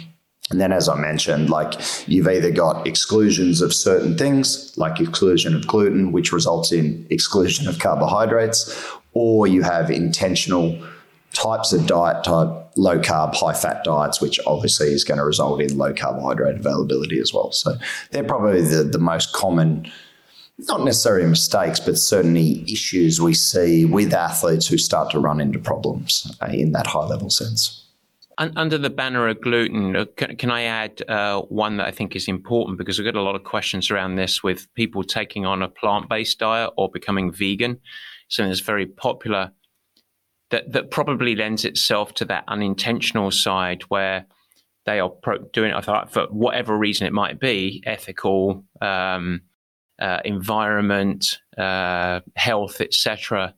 [0.49, 1.73] And then, as I mentioned, like
[2.07, 7.67] you've either got exclusions of certain things, like exclusion of gluten, which results in exclusion
[7.67, 10.77] of carbohydrates, or you have intentional
[11.33, 15.61] types of diet type low carb, high fat diets, which obviously is going to result
[15.61, 17.51] in low carbohydrate availability as well.
[17.51, 17.75] So
[18.11, 19.89] they're probably the, the most common
[20.57, 25.59] not necessarily mistakes, but certainly issues we see with athletes who start to run into
[25.59, 27.85] problems uh, in that high level sense.
[28.37, 32.27] Under the banner of gluten, uh, can, I add uh, one that I think is
[32.27, 35.61] important because we have got a lot of questions around this with people taking on
[35.61, 37.79] a plant based diet or becoming vegan.
[38.29, 39.51] Something that's very popular
[40.49, 44.25] that, that probably lends itself to that unintentional side where
[44.85, 49.41] they are pro- doing it for whatever reason it might be, ethical, um,
[50.01, 53.53] uh, environment, uh, health, etc.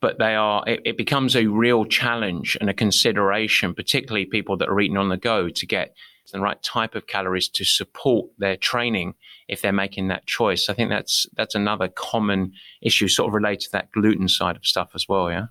[0.00, 0.64] But they are.
[0.66, 5.10] It, it, becomes a real challenge and a consideration, particularly people that are eating on
[5.10, 5.94] the go, to get
[6.32, 9.14] the right type of calories to support their training
[9.48, 10.68] if they're making that choice.
[10.68, 14.64] I think that's that's another common issue, sort of related to that gluten side of
[14.66, 15.30] stuff as well.
[15.30, 15.46] Yeah.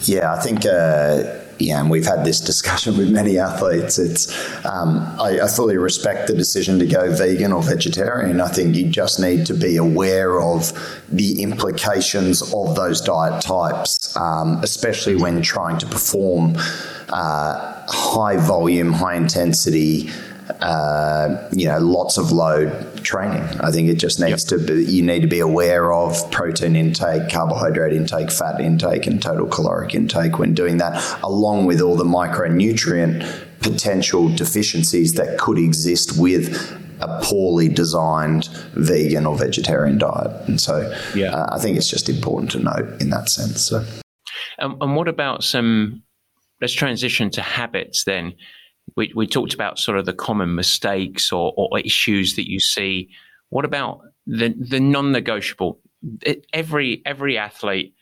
[0.00, 3.98] Yeah, I think, uh, yeah, and we've had this discussion with many athletes.
[3.98, 8.40] It's, um, I, I, fully respect the decision to go vegan or vegetarian.
[8.40, 10.72] I think you just need to be aware of
[11.08, 16.56] the implications of those diet types, um, especially when trying to perform
[17.10, 20.10] uh, high volume, high intensity
[20.60, 23.42] uh, you know, lots of load training.
[23.60, 24.60] I think it just needs yep.
[24.60, 29.20] to be, you need to be aware of protein intake, carbohydrate intake, fat intake, and
[29.20, 33.22] total caloric intake when doing that, along with all the micronutrient
[33.60, 40.48] potential deficiencies that could exist with a poorly designed vegan or vegetarian diet.
[40.48, 41.34] And so yeah.
[41.34, 43.62] uh, I think it's just important to note in that sense.
[43.62, 43.84] So.
[44.58, 46.02] Um, and what about some,
[46.60, 48.34] let's transition to habits then
[48.96, 53.08] we, we talked about sort of the common mistakes or, or issues that you see.
[53.50, 55.80] What about the the non-negotiable?
[56.52, 57.94] Every every athlete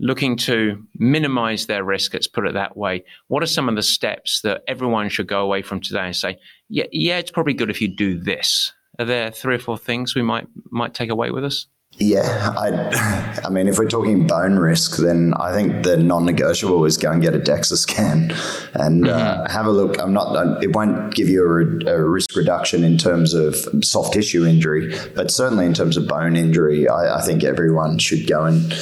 [0.00, 3.04] looking to minimize their risk, let's put it that way.
[3.26, 6.38] What are some of the steps that everyone should go away from today and say,
[6.68, 8.72] yeah, yeah, it's probably good if you do this?
[8.98, 11.66] Are there three or four things we might might take away with us?
[12.00, 16.96] Yeah, I, I mean, if we're talking bone risk, then I think the non-negotiable is
[16.96, 18.32] go and get a DEXA scan
[18.74, 19.42] and uh, mm-hmm.
[19.42, 20.00] uh, have a look.
[20.00, 24.46] I'm not; it won't give you a, a, risk reduction in terms of soft tissue
[24.46, 28.72] injury, but certainly in terms of bone injury, I, I think everyone should go and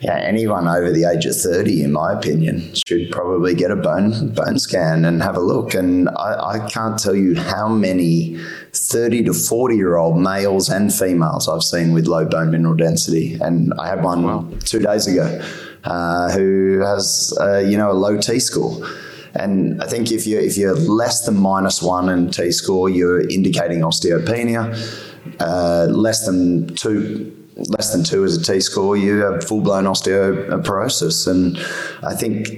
[0.00, 4.34] yeah, anyone over the age of 30, in my opinion, should probably get a bone
[4.34, 5.74] bone scan and have a look.
[5.74, 8.38] And I, I can't tell you how many
[8.76, 13.34] 30 to 40 year old males and females I've seen with low bone mineral density.
[13.40, 14.48] And I had one wow.
[14.64, 15.40] two days ago
[15.84, 18.86] uh, who has, uh, you know, a low T score.
[19.34, 23.28] And I think if you're, if you're less than minus one in T score, you're
[23.28, 24.72] indicating osteopenia.
[25.40, 29.84] Uh, less than two less than two as a T score, you have full blown
[29.84, 31.28] osteoporosis.
[31.28, 31.56] And
[32.04, 32.48] I think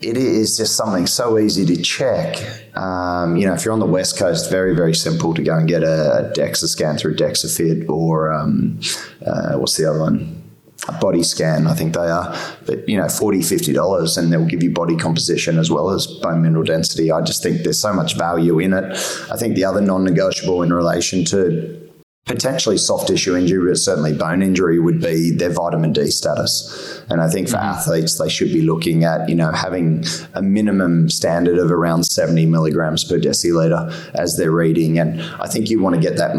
[0.00, 2.36] it is just something so easy to check.
[2.76, 5.66] Um, you know, if you're on the West Coast, very, very simple to go and
[5.66, 8.78] get a DEXA scan through DEXAFit or um,
[9.24, 10.42] uh, what's the other one?
[10.88, 12.36] A body scan, I think they are,
[12.66, 16.42] but you know, 40 $50, and they'll give you body composition as well as bone
[16.42, 17.10] mineral density.
[17.10, 18.84] I just think there's so much value in it.
[19.32, 21.85] I think the other non negotiable in relation to
[22.26, 27.00] potentially soft tissue injury, but certainly bone injury would be their vitamin D status.
[27.08, 27.78] And I think for mm-hmm.
[27.78, 32.46] athletes, they should be looking at, you know, having a minimum standard of around 70
[32.46, 34.98] milligrams per deciliter as they're reading.
[34.98, 36.34] And I think you want to get that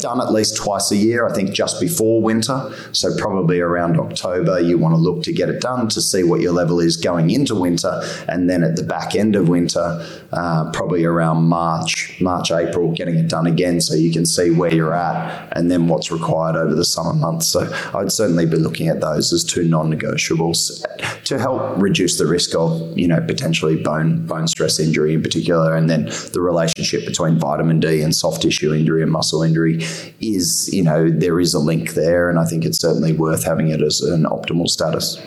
[0.00, 2.72] done at least twice a year, I think just before winter.
[2.92, 6.40] So probably around October, you want to look to get it done to see what
[6.40, 8.00] your level is going into winter.
[8.28, 13.16] And then at the back end of winter, uh, probably around March, March, April, getting
[13.16, 16.56] it done again so you can see where you're at that and then what's required
[16.56, 17.48] over the summer months.
[17.48, 17.60] So
[17.94, 20.84] I'd certainly be looking at those as two non-negotiables
[21.24, 25.74] to help reduce the risk of, you know, potentially bone bone stress injury in particular.
[25.74, 29.82] And then the relationship between vitamin D and soft tissue injury and muscle injury
[30.20, 32.30] is, you know, there is a link there.
[32.30, 35.20] And I think it's certainly worth having it as an optimal status.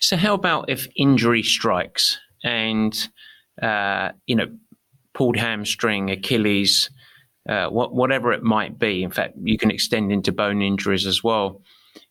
[0.00, 3.08] So how about if injury strikes and
[3.62, 4.46] uh, you know,
[5.14, 6.90] pulled hamstring, Achilles,
[7.48, 9.02] uh, whatever it might be.
[9.02, 11.62] In fact, you can extend into bone injuries as well.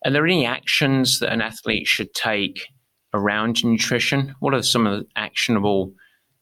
[0.05, 2.67] Are there any actions that an athlete should take
[3.13, 4.35] around nutrition?
[4.39, 5.93] What are some of the actionable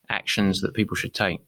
[0.10, 1.40] actions that people should take?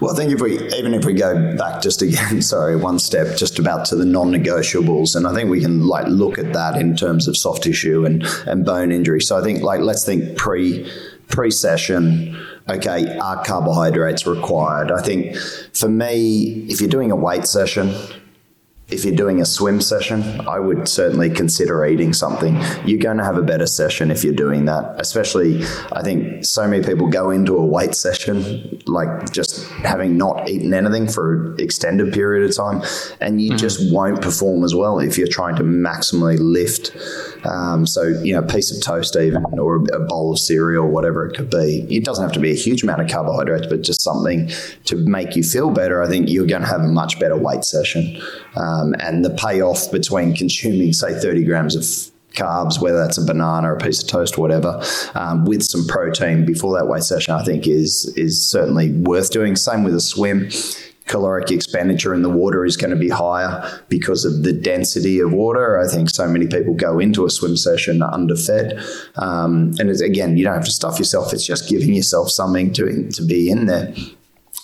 [0.00, 3.36] Well, I think if we, even if we go back just again, sorry, one step,
[3.36, 6.96] just about to the non-negotiables, and I think we can like look at that in
[6.96, 9.20] terms of soft tissue and and bone injury.
[9.20, 10.90] So I think like let's think pre
[11.32, 14.90] pre-session okay, are carbohydrates required?
[14.90, 15.36] I think
[15.74, 17.94] for me, if you're doing a weight session,
[18.92, 22.60] if you're doing a swim session, I would certainly consider eating something.
[22.84, 24.94] You're going to have a better session if you're doing that.
[24.98, 30.48] Especially, I think so many people go into a weight session like just having not
[30.48, 32.82] eaten anything for an extended period of time,
[33.20, 33.58] and you mm-hmm.
[33.58, 36.94] just won't perform as well if you're trying to maximally lift.
[37.44, 41.26] Um, so, you know, a piece of toast, even, or a bowl of cereal, whatever
[41.26, 41.86] it could be.
[41.90, 44.50] It doesn't have to be a huge amount of carbohydrates, but just something
[44.84, 46.02] to make you feel better.
[46.02, 48.20] I think you're going to have a much better weight session.
[48.56, 51.82] Um, and the payoff between consuming, say, 30 grams of
[52.34, 54.82] carbs, whether that's a banana a piece of toast, whatever,
[55.14, 59.56] um, with some protein before that weight session, I think is is certainly worth doing.
[59.56, 60.48] Same with a swim
[61.06, 65.32] caloric expenditure in the water is going to be higher because of the density of
[65.32, 65.78] water.
[65.78, 68.82] I think so many people go into a swim session underfed.
[69.16, 73.10] Um, and again, you don't have to stuff yourself, it's just giving yourself something to,
[73.10, 73.92] to be in there.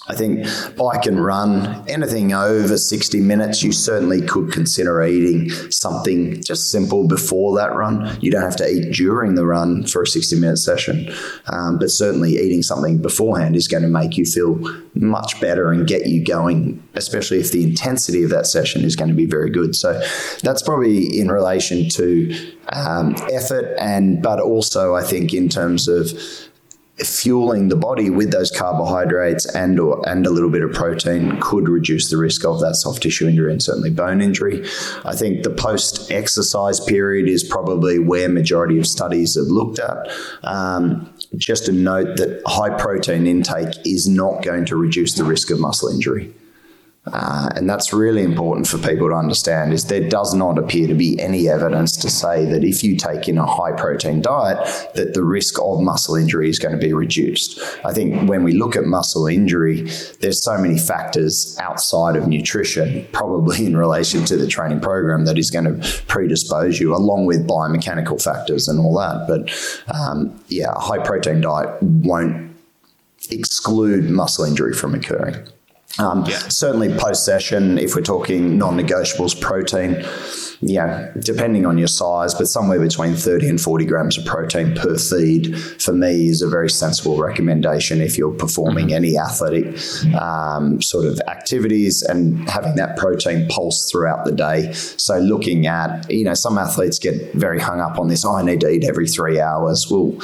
[0.08, 0.46] I think
[0.76, 7.06] bike and run, anything over 60 minutes, you certainly could consider eating something just simple
[7.06, 8.16] before that run.
[8.22, 11.12] You don't have to eat during the run for a 60 minute session,
[11.46, 14.58] um, but certainly eating something beforehand is going to make you feel
[14.94, 19.10] much better and get you going, especially if the intensity of that session is going
[19.10, 19.76] to be very good.
[19.76, 20.00] So
[20.42, 26.10] that's probably in relation to um, effort and, but also I think in terms of
[27.04, 31.68] fueling the body with those carbohydrates and or and a little bit of protein could
[31.68, 34.64] reduce the risk of that soft tissue injury and certainly bone injury.
[35.04, 40.10] I think the post exercise period is probably where majority of studies have looked at.
[40.42, 45.50] Um, just a note that high protein intake is not going to reduce the risk
[45.50, 46.34] of muscle injury.
[47.12, 50.94] Uh, and that's really important for people to understand is there does not appear to
[50.94, 54.58] be any evidence to say that if you take in a high protein diet
[54.94, 57.60] that the risk of muscle injury is going to be reduced.
[57.84, 59.82] I think when we look at muscle injury
[60.20, 65.38] there's so many factors outside of nutrition probably in relation to the training program that
[65.38, 69.26] is going to predispose you along with biomechanical factors and all that.
[69.28, 72.48] But um, yeah a high protein diet won't
[73.30, 75.36] exclude muscle injury from occurring
[75.98, 76.38] um, yeah.
[76.48, 80.04] Certainly, post session, if we're talking non negotiables, protein,
[80.60, 84.96] yeah, depending on your size, but somewhere between 30 and 40 grams of protein per
[84.96, 88.96] feed for me is a very sensible recommendation if you're performing mm-hmm.
[88.96, 89.76] any athletic
[90.14, 94.72] um, sort of activities and having that protein pulse throughout the day.
[94.72, 98.42] So, looking at, you know, some athletes get very hung up on this, oh, I
[98.42, 99.88] need to eat every three hours.
[99.90, 100.16] Well,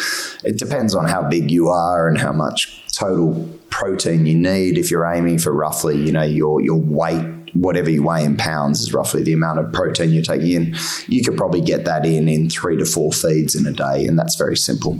[0.45, 4.89] it depends on how big you are and how much total protein you need if
[4.89, 8.95] you're aiming for roughly, you know, your your weight, whatever you weigh in pounds is
[8.95, 10.77] roughly the amount of protein you're taking in.
[11.09, 14.17] You could probably get that in in three to four feeds in a day, and
[14.17, 14.97] that's very simple.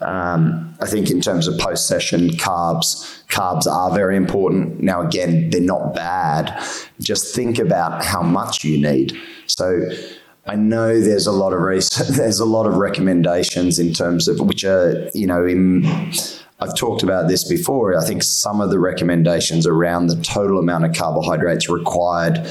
[0.00, 4.80] Um, I think in terms of post session carbs, carbs are very important.
[4.80, 6.58] Now, again, they're not bad.
[7.00, 9.16] Just think about how much you need.
[9.46, 9.86] So.
[10.46, 14.40] I know there's a lot of research, there's a lot of recommendations in terms of
[14.40, 15.86] which are you know in
[16.60, 17.98] I've talked about this before.
[17.98, 22.46] I think some of the recommendations around the total amount of carbohydrates required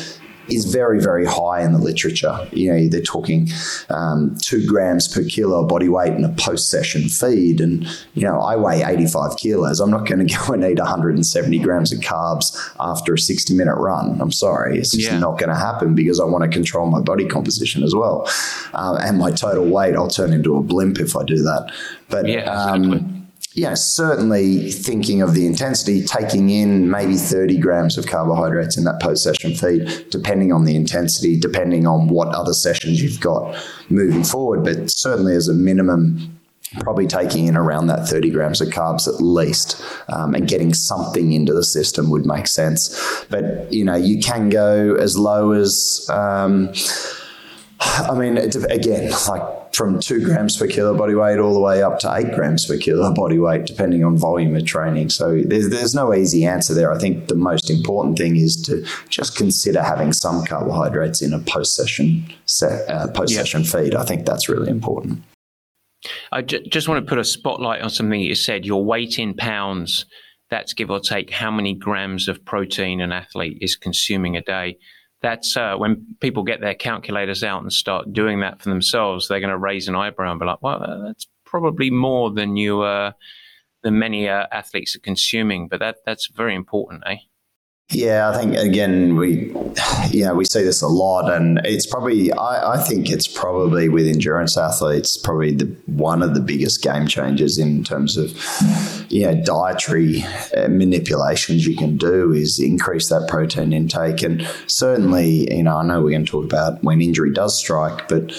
[0.50, 2.48] is very, very high in the literature.
[2.52, 3.48] You know, they're talking
[3.90, 7.62] um, two grams per kilo of body weight in a post session feed.
[7.62, 9.80] And, you know, I weigh 85 kilos.
[9.80, 13.76] I'm not going to go and eat 170 grams of carbs after a 60 minute
[13.76, 14.20] run.
[14.20, 14.80] I'm sorry.
[14.80, 15.20] It's just yeah.
[15.20, 18.30] not going to happen because I want to control my body composition as well.
[18.74, 21.72] Uh, and my total weight, I'll turn into a blimp if I do that.
[22.10, 23.00] But, yeah, exactly.
[23.00, 23.23] um,
[23.56, 29.00] yeah, certainly thinking of the intensity, taking in maybe 30 grams of carbohydrates in that
[29.00, 33.56] post session feed, depending on the intensity, depending on what other sessions you've got
[33.90, 34.64] moving forward.
[34.64, 36.40] But certainly as a minimum,
[36.80, 39.80] probably taking in around that 30 grams of carbs at least
[40.10, 43.26] um, and getting something into the system would make sense.
[43.30, 46.74] But, you know, you can go as low as, um,
[47.86, 52.00] I mean, again, like from two grams per kilo body weight all the way up
[52.00, 55.10] to eight grams per kilo body weight, depending on volume of training.
[55.10, 56.94] So there's, there's no easy answer there.
[56.94, 61.40] I think the most important thing is to just consider having some carbohydrates in a
[61.40, 62.26] post session
[62.62, 63.96] uh, post session feed.
[63.96, 65.24] I think that's really important.
[66.32, 68.66] I j- just want to put a spotlight on something you said.
[68.66, 70.06] Your weight in pounds.
[70.50, 74.78] That's give or take how many grams of protein an athlete is consuming a day
[75.24, 79.40] that's uh, when people get their calculators out and start doing that for themselves, they're
[79.40, 83.14] going to raise an eyebrow and be like, "Well, that's probably more than you uh,
[83.82, 87.18] than many uh, athletes are consuming." But that that's very important, eh?
[87.90, 89.54] Yeah, I think again we,
[90.10, 94.08] yeah, we see this a lot, and it's probably I, I, think it's probably with
[94.08, 98.32] endurance athletes probably the one of the biggest game changers in terms of
[99.10, 100.24] you know dietary
[100.58, 105.84] uh, manipulations you can do is increase that protein intake, and certainly you know I
[105.84, 108.32] know we're going to talk about when injury does strike, but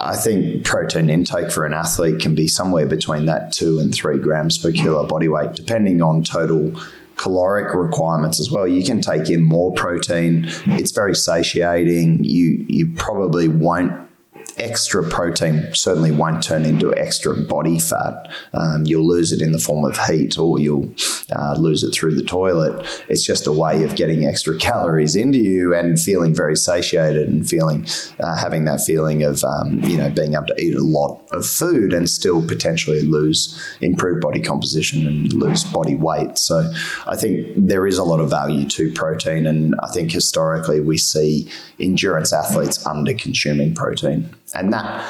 [0.00, 4.18] I think protein intake for an athlete can be somewhere between that two and three
[4.18, 6.78] grams per kilo body weight, depending on total
[7.16, 8.66] caloric requirements as well.
[8.66, 10.44] You can take in more protein.
[10.66, 12.24] It's very satiating.
[12.24, 14.05] You you probably won't
[14.58, 18.30] extra protein certainly won't turn into extra body fat.
[18.54, 20.92] Um, you'll lose it in the form of heat or you'll
[21.34, 22.86] uh, lose it through the toilet.
[23.08, 27.48] It's just a way of getting extra calories into you and feeling very satiated and
[27.48, 27.86] feeling,
[28.20, 31.46] uh, having that feeling of, um, you know, being able to eat a lot of
[31.46, 36.38] food and still potentially lose, improve body composition and lose body weight.
[36.38, 36.72] So
[37.06, 39.46] I think there is a lot of value to protein.
[39.46, 44.30] And I think historically we see endurance athletes under consuming protein.
[44.54, 45.04] And that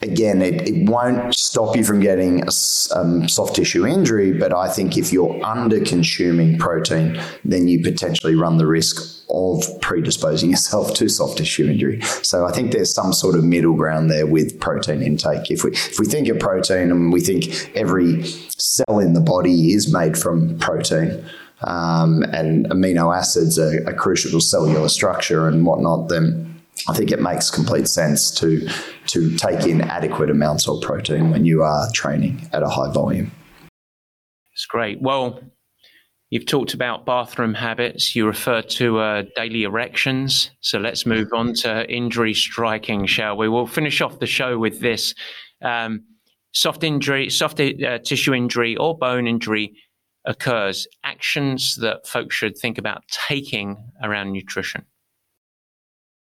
[0.00, 2.50] again, it, it won't stop you from getting a
[2.94, 8.34] um, soft tissue injury, but I think if you're under consuming protein, then you potentially
[8.34, 12.00] run the risk of predisposing yourself to soft tissue injury.
[12.22, 15.50] So I think there's some sort of middle ground there with protein intake.
[15.50, 18.24] If we if we think of protein and we think every
[18.56, 21.24] cell in the body is made from protein.
[21.62, 26.47] Um, and amino acids are, are crucial cellular structure and whatnot, then
[26.88, 28.68] I think it makes complete sense to
[29.08, 33.30] to take in adequate amounts of protein when you are training at a high volume.
[34.52, 35.00] It's great.
[35.00, 35.40] Well,
[36.30, 38.16] you've talked about bathroom habits.
[38.16, 40.50] You referred to uh, daily erections.
[40.60, 43.48] So let's move on to injury striking, shall we?
[43.48, 45.14] We'll finish off the show with this.
[45.62, 46.04] Um,
[46.52, 49.74] soft injury, soft uh, tissue injury, or bone injury
[50.24, 50.86] occurs.
[51.04, 54.84] Actions that folks should think about taking around nutrition.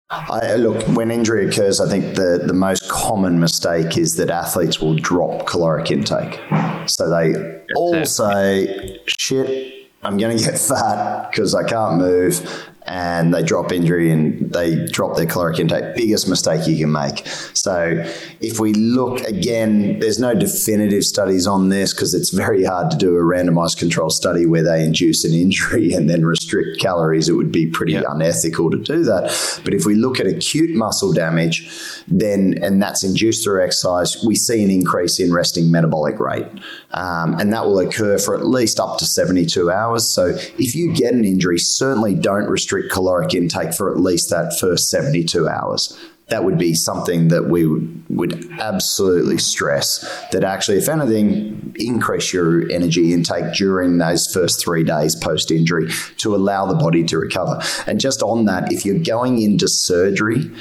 [0.10, 4.80] I, look, when injury occurs, I think the, the most common mistake is that athletes
[4.80, 6.40] will drop caloric intake.
[6.88, 8.06] So they That's all it.
[8.06, 14.12] say, shit, I'm going to get fat because I can't move and they drop injury
[14.12, 15.96] and they drop their caloric intake.
[15.96, 17.26] Biggest mistake you can make.
[17.54, 18.04] So
[18.42, 22.98] if we look again, there's no definitive studies on this because it's very hard to
[22.98, 27.28] do a randomized control study where they induce an injury and then restrict calories.
[27.28, 28.04] It would be pretty yeah.
[28.08, 29.62] unethical to do that.
[29.64, 31.68] But if we look at acute muscle damage,
[32.08, 36.46] then and that's induced through exercise, we see an increase in resting metabolic rate,
[36.92, 40.08] um, and that will occur for at least up to 72 hours.
[40.08, 40.28] So
[40.60, 44.58] if you get an injury, certainly don't restrict strict caloric intake for at least that
[44.60, 45.98] first 72 hours.
[46.28, 50.00] That would be something that we would, would absolutely stress
[50.32, 55.90] that actually, if anything, increase your energy intake during those first three days post injury
[56.18, 57.62] to allow the body to recover.
[57.88, 60.52] And just on that, if you're going into surgery,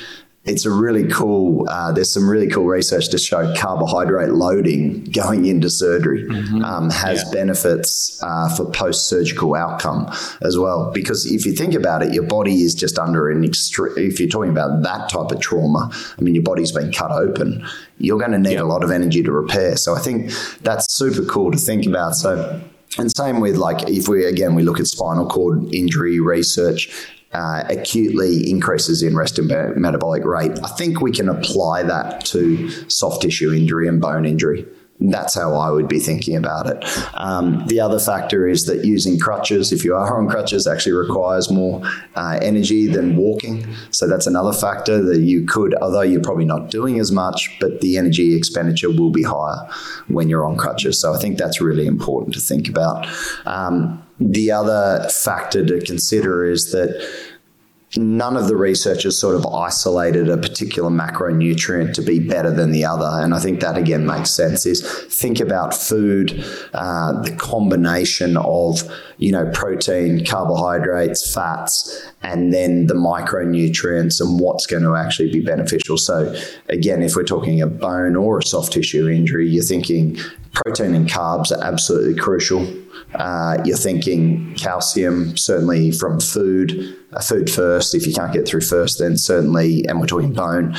[0.45, 1.66] it's a really cool.
[1.70, 6.62] Uh, there's some really cool research to show carbohydrate loading going into surgery mm-hmm.
[6.62, 7.32] um, has yeah.
[7.32, 10.07] benefits uh, for post-surgical outcome
[10.42, 10.90] as well.
[10.92, 13.95] Because if you think about it, your body is just under an extreme.
[13.97, 17.66] If you're talking about that type of trauma, I mean, your body's been cut open.
[17.97, 18.62] You're going to need yeah.
[18.62, 19.78] a lot of energy to repair.
[19.78, 20.30] So I think
[20.61, 22.16] that's super cool to think about.
[22.16, 22.61] So.
[22.97, 26.92] And same with like if we again we look at spinal cord injury research,
[27.35, 30.53] uh, acutely increases in rest and metabolic rate.
[30.62, 34.66] I think we can apply that to soft tissue injury and bone injury.
[35.01, 36.85] That's how I would be thinking about it.
[37.14, 41.51] Um, the other factor is that using crutches, if you are on crutches, actually requires
[41.51, 41.82] more
[42.14, 43.66] uh, energy than walking.
[43.91, 47.80] So that's another factor that you could, although you're probably not doing as much, but
[47.80, 49.68] the energy expenditure will be higher
[50.07, 51.01] when you're on crutches.
[51.01, 53.09] So I think that's really important to think about.
[53.47, 57.09] Um, the other factor to consider is that
[57.97, 62.85] none of the researchers sort of isolated a particular macronutrient to be better than the
[62.85, 63.09] other.
[63.23, 68.83] And I think that again makes sense is think about food, uh, the combination of,
[69.19, 75.41] you know, protein, carbohydrates, fats, and then the micronutrients and what's going to actually be
[75.41, 75.97] beneficial.
[75.97, 76.35] So
[76.69, 80.19] again, if we're talking a bone or a soft tissue injury, you're thinking
[80.53, 82.67] protein and carbs are absolutely crucial.
[83.15, 87.95] Uh, you're thinking calcium, certainly from food, uh, food first.
[87.95, 90.77] If you can't get through first, then certainly, and we're talking bone,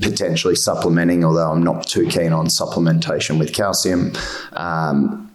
[0.00, 4.12] potentially supplementing, although I'm not too keen on supplementation with calcium.
[4.54, 5.29] Um,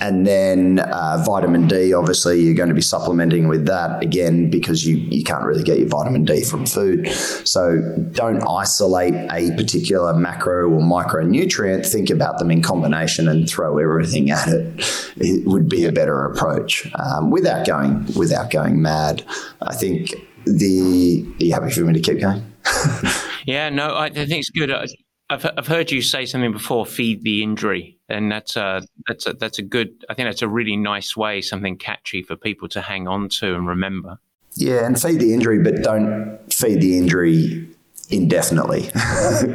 [0.00, 4.86] and then uh, vitamin D, obviously, you're going to be supplementing with that again because
[4.86, 7.08] you, you can't really get your vitamin D from food.
[7.44, 7.80] So
[8.12, 11.84] don't isolate a particular macro or micronutrient.
[11.84, 15.12] Think about them in combination and throw everything at it.
[15.16, 19.24] It would be a better approach um, without going without going mad.
[19.62, 21.26] I think the.
[21.40, 22.44] Are you happy for me to keep going?
[23.46, 24.70] yeah, no, I, think it's good.
[24.70, 26.86] I've I've heard you say something before.
[26.86, 30.04] Feed the injury, and that's a that's a that's a good.
[30.08, 33.54] I think that's a really nice way, something catchy for people to hang on to
[33.54, 34.18] and remember.
[34.54, 37.68] Yeah, and feed the injury, but don't feed the injury
[38.10, 38.82] indefinitely.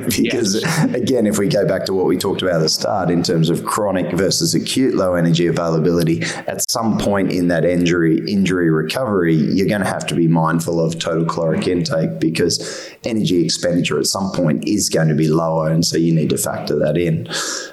[0.05, 0.93] because yes.
[0.93, 3.49] again, if we go back to what we talked about at the start in terms
[3.49, 9.35] of chronic versus acute low energy availability, at some point in that injury injury recovery,
[9.35, 14.05] you're going to have to be mindful of total caloric intake because energy expenditure at
[14.05, 17.27] some point is going to be lower, and so you need to factor that in.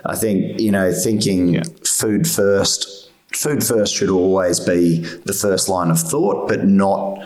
[0.06, 1.62] I think you know thinking yeah.
[1.84, 2.96] food first.
[3.32, 7.24] Food first should always be the first line of thought, but not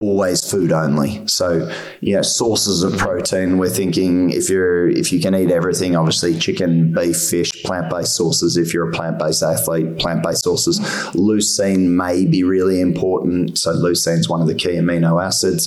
[0.00, 1.26] always food only.
[1.26, 1.70] So,
[2.00, 3.58] yeah, sources of protein.
[3.58, 8.16] We're thinking if you're if you can eat everything, obviously chicken, beef, fish, plant based
[8.16, 8.56] sources.
[8.56, 10.80] If you're a plant based athlete, plant based sources.
[11.14, 13.58] Leucine may be really important.
[13.58, 15.66] So, leucine is one of the key amino acids.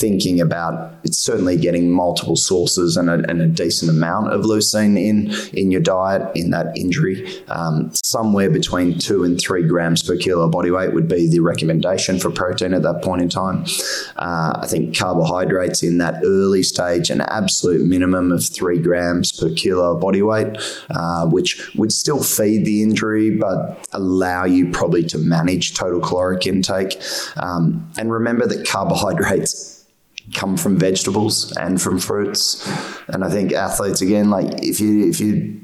[0.00, 4.98] Thinking about it's certainly getting multiple sources and a, and a decent amount of leucine
[5.00, 7.26] in in your diet in that injury.
[7.48, 12.18] Um, somewhere between two and three grams per kilo body weight would be the recommendation
[12.18, 13.61] for protein at that point in time.
[14.16, 19.52] Uh, I think carbohydrates in that early stage, an absolute minimum of three grams per
[19.54, 20.56] kilo of body weight,
[20.90, 26.46] uh, which would still feed the injury, but allow you probably to manage total caloric
[26.46, 27.00] intake.
[27.36, 29.84] Um, and remember that carbohydrates
[30.34, 32.66] come from vegetables and from fruits.
[33.08, 35.60] And I think athletes again, like if you if you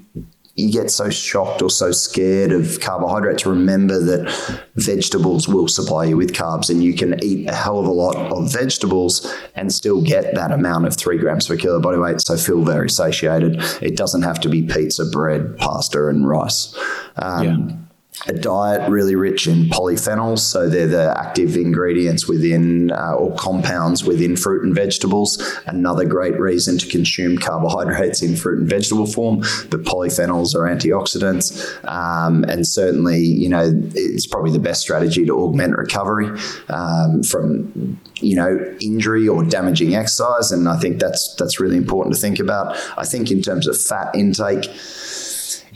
[0.59, 6.17] you get so shocked or so scared of carbohydrates, remember that vegetables will supply you
[6.17, 10.03] with carbs and you can eat a hell of a lot of vegetables and still
[10.03, 12.21] get that amount of three grams per kilo body weight.
[12.21, 13.57] So feel very satiated.
[13.81, 16.77] It doesn't have to be pizza, bread, pasta, and rice.
[17.17, 17.77] Um, yeah
[18.27, 24.05] a diet really rich in polyphenols, so they're the active ingredients within uh, or compounds
[24.05, 25.41] within fruit and vegetables.
[25.67, 29.39] Another great reason to consume carbohydrates in fruit and vegetable form,
[29.71, 35.39] but polyphenols are antioxidants, um, and certainly you know it's probably the best strategy to
[35.39, 36.29] augment recovery
[36.69, 42.15] um, from you know injury or damaging exercise, and I think that's that's really important
[42.15, 42.77] to think about.
[42.97, 44.69] I think in terms of fat intake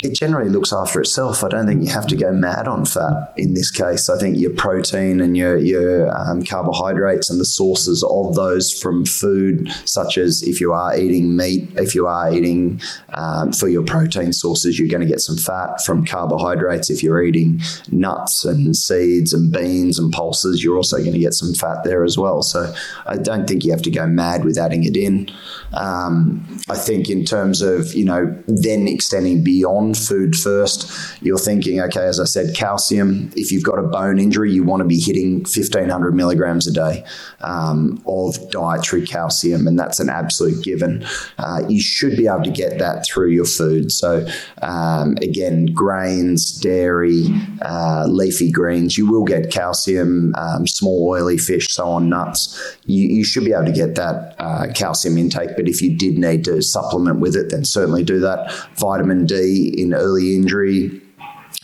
[0.03, 1.45] it generally looks after itself.
[1.45, 4.11] I don't think you have to go mad on fat in this case.
[4.11, 9.05] I think your protein and your your um, carbohydrates and the sources of those from
[9.05, 12.81] food, such as if you are eating meat, if you are eating
[13.15, 16.91] um, for your protein sources, you're going to get some fat from carbohydrates.
[16.91, 17.61] If you're eating
[17.93, 22.05] nuts and seeds and beans and pulses, you're also going to get some fat there
[22.05, 22.43] as well.
[22.43, 22.75] So
[23.07, 25.31] I don't think you have to go mad with adding it in.
[25.75, 30.91] Um, I think in terms of you know then extending beyond food first.
[31.23, 33.31] You're thinking, okay, as I said, calcium.
[33.37, 37.05] If you've got a bone injury, you want to be hitting 1500 milligrams a day
[37.41, 41.05] um, of dietary calcium, and that's an absolute given.
[41.39, 43.93] Uh, you should be able to get that through your food.
[43.93, 44.27] So,
[44.63, 47.27] um, again, grains, dairy,
[47.63, 52.77] uh, leafy greens, you will get calcium, um, small oily fish, so on, nuts.
[52.87, 56.19] You, you should be able to get that uh, calcium intake, but if you did
[56.19, 58.53] need to supplement with it, then certainly do that.
[58.77, 61.01] Vitamin D in early injury,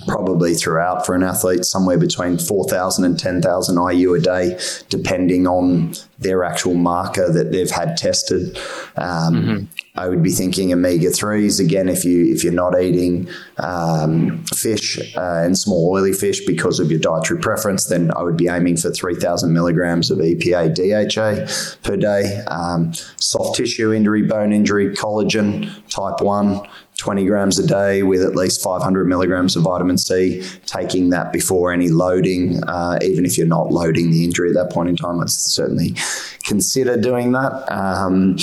[0.07, 4.59] probably throughout for an athlete, somewhere between 4,000 and 10,000 IU a day,
[4.89, 8.57] depending on their actual marker that they've had tested.
[8.97, 9.65] Um, mm-hmm.
[9.99, 14.99] I would be thinking omega threes again if you if you're not eating um, fish
[15.17, 18.77] uh, and small oily fish because of your dietary preference, then I would be aiming
[18.77, 22.45] for three thousand milligrams of EPA DHA per day.
[22.47, 26.67] Um, soft tissue injury, bone injury, collagen, type one.
[26.99, 31.73] 20 grams a day with at least 500 milligrams of vitamin C, taking that before
[31.73, 35.21] any loading, uh, even if you're not loading the injury at that point in time,
[35.21, 35.95] I'd certainly
[36.43, 37.71] consider doing that.
[37.71, 38.37] Um,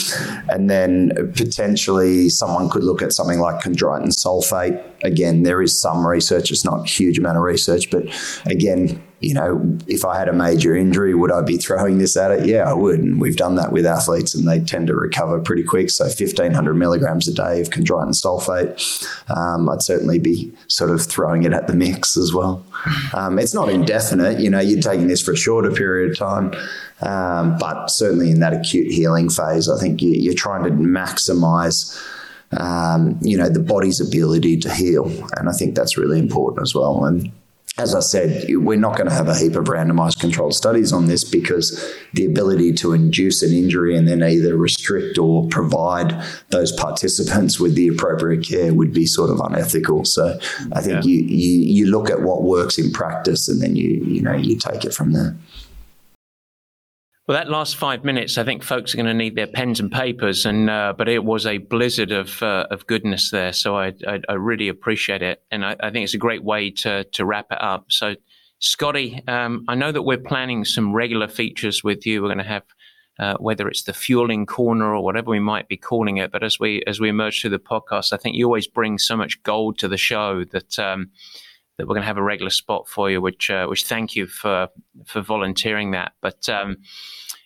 [0.50, 4.82] and then potentially someone could look at something like chondroitin sulfate.
[5.04, 8.04] Again, there is some research, it's not a huge amount of research, but
[8.46, 12.30] again, you know, if I had a major injury, would I be throwing this at
[12.30, 12.46] it?
[12.46, 13.00] Yeah, I would.
[13.00, 15.90] And we've done that with athletes and they tend to recover pretty quick.
[15.90, 19.04] So 1500 milligrams a day of chondroitin sulfate,
[19.36, 22.64] um, I'd certainly be sort of throwing it at the mix as well.
[23.16, 26.54] Um, it's not indefinite, you know, you're taking this for a shorter period of time.
[27.02, 32.00] Um, but certainly in that acute healing phase, I think you, are trying to maximize.
[32.58, 36.74] Um, you know the body's ability to heal, and I think that's really important as
[36.74, 37.04] well.
[37.04, 37.32] And
[37.78, 41.08] as I said, we're not going to have a heap of randomized controlled studies on
[41.08, 46.72] this because the ability to induce an injury and then either restrict or provide those
[46.72, 50.06] participants with the appropriate care would be sort of unethical.
[50.06, 50.40] So
[50.72, 51.12] I think yeah.
[51.12, 54.58] you, you you look at what works in practice and then you you know you
[54.58, 55.36] take it from there.
[57.28, 59.92] Well, that last five minutes, I think folks are going to need their pens and
[59.92, 63.52] papers, and uh, but it was a blizzard of uh, of goodness there.
[63.52, 66.70] So I, I, I really appreciate it, and I, I, think it's a great way
[66.70, 67.86] to to wrap it up.
[67.90, 68.16] So,
[68.60, 72.22] Scotty, um, I know that we're planning some regular features with you.
[72.22, 72.64] We're going to have
[73.18, 76.32] uh, whether it's the fueling corner or whatever we might be calling it.
[76.32, 79.18] But as we as we emerge through the podcast, I think you always bring so
[79.18, 81.10] much gold to the show that um,
[81.78, 83.22] that we're going to have a regular spot for you.
[83.22, 84.70] Which uh, which thank you for
[85.06, 86.14] for volunteering that.
[86.22, 86.78] But um,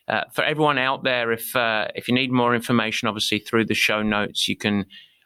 [0.07, 3.75] uh, for everyone out there, if uh, if you need more information, obviously through the
[3.75, 4.85] show notes, you can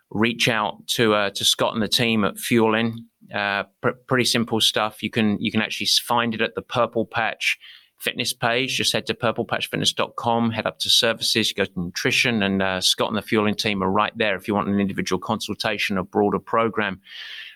[0.09, 2.95] reach out to uh, to Scott and the team at Fuelin.
[3.33, 5.01] Uh, pr- pretty simple stuff.
[5.01, 7.57] You can you can actually find it at the Purple Patch
[8.03, 8.75] fitness page.
[8.75, 13.07] Just head to purplepatchfitness.com, head up to services, you go to nutrition, and uh, Scott
[13.07, 16.39] and the Fuelin team are right there if you want an individual consultation, a broader
[16.39, 16.99] program.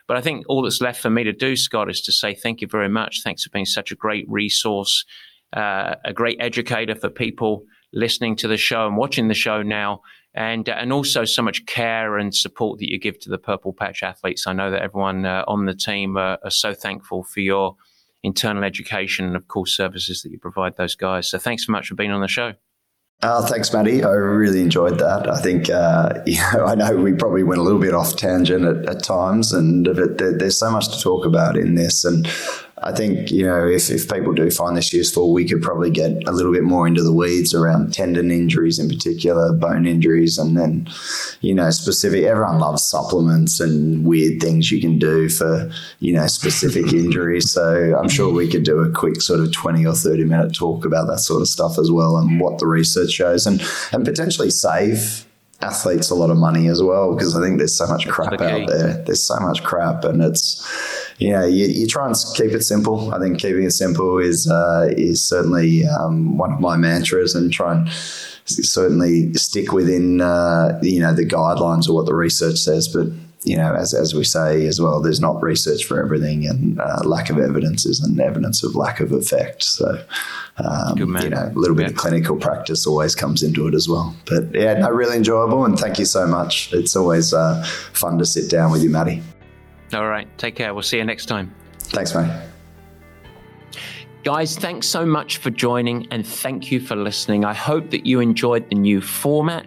[0.07, 2.61] But I think all that's left for me to do, Scott, is to say thank
[2.61, 3.21] you very much.
[3.23, 5.05] Thanks for being such a great resource,
[5.55, 10.01] uh, a great educator for people listening to the show and watching the show now.
[10.33, 13.73] And, uh, and also so much care and support that you give to the Purple
[13.73, 14.45] Patch athletes.
[14.45, 17.75] I know that everyone uh, on the team are so thankful for your
[18.21, 21.29] internal education and, of course, services that you provide those guys.
[21.29, 22.53] So thanks so much for being on the show.
[23.23, 24.03] Oh, thanks, Matty.
[24.03, 25.27] I really enjoyed that.
[25.27, 28.63] I think, uh, you know, I know we probably went a little bit off tangent
[28.63, 32.05] at, at times, and there's so much to talk about in this.
[32.05, 32.27] And
[32.83, 36.11] I think, you know, if, if people do find this useful, we could probably get
[36.27, 40.55] a little bit more into the weeds around tendon injuries in particular, bone injuries, and
[40.55, 40.87] then,
[41.41, 42.23] you know, specific.
[42.23, 47.51] Everyone loves supplements and weird things you can do for, you know, specific injuries.
[47.51, 50.85] So I'm sure we could do a quick sort of 20 or 30 minute talk
[50.85, 53.59] about that sort of stuff as well and what the research shows and,
[53.91, 55.26] and potentially save
[55.61, 58.67] athletes a lot of money as well because I think there's so much crap out
[58.67, 59.03] there.
[59.03, 63.13] There's so much crap, and it's you know you, you try and keep it simple.
[63.13, 67.51] I think keeping it simple is uh, is certainly um, one of my mantras, and
[67.51, 67.89] try and
[68.45, 73.07] certainly stick within uh, you know the guidelines of what the research says, but
[73.43, 77.01] you know, as, as we say as well, there's not research for everything, and uh,
[77.05, 79.63] lack of evidence is an evidence of lack of effect.
[79.63, 80.03] So,
[80.57, 81.89] um, you know, a little bit yeah.
[81.89, 84.15] of clinical practice always comes into it as well.
[84.25, 86.73] But yeah, no, really enjoyable, and thank you so much.
[86.73, 89.21] It's always uh, fun to sit down with you, Matty.
[89.93, 90.73] All right, take care.
[90.73, 91.53] We'll see you next time.
[91.79, 92.29] Thanks, mate.
[94.23, 97.45] Guys, thanks so much for joining and thank you for listening.
[97.45, 99.65] I hope that you enjoyed the new format.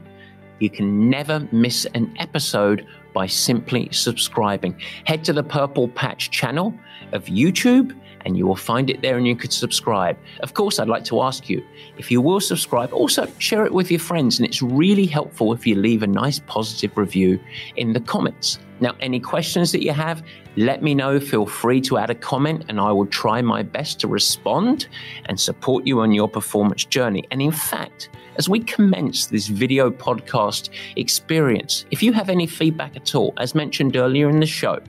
[0.59, 4.79] You can never miss an episode by simply subscribing.
[5.05, 6.75] Head to the Purple Patch channel
[7.13, 10.17] of YouTube and you will find it there and you could subscribe.
[10.41, 11.65] Of course, I'd like to ask you
[11.99, 14.39] if you will subscribe, also share it with your friends.
[14.39, 17.41] And it's really helpful if you leave a nice positive review
[17.77, 18.59] in the comments.
[18.81, 20.23] Now, any questions that you have,
[20.57, 21.21] let me know.
[21.21, 24.89] Feel free to add a comment and I will try my best to respond
[25.27, 27.27] and support you on your performance journey.
[27.31, 32.97] And in fact, as we commence this video podcast experience, if you have any feedback
[32.97, 34.81] at all, as mentioned earlier in the show,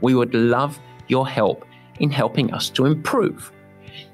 [0.00, 0.78] we would love
[1.08, 1.64] your help
[2.00, 3.52] in helping us to improve.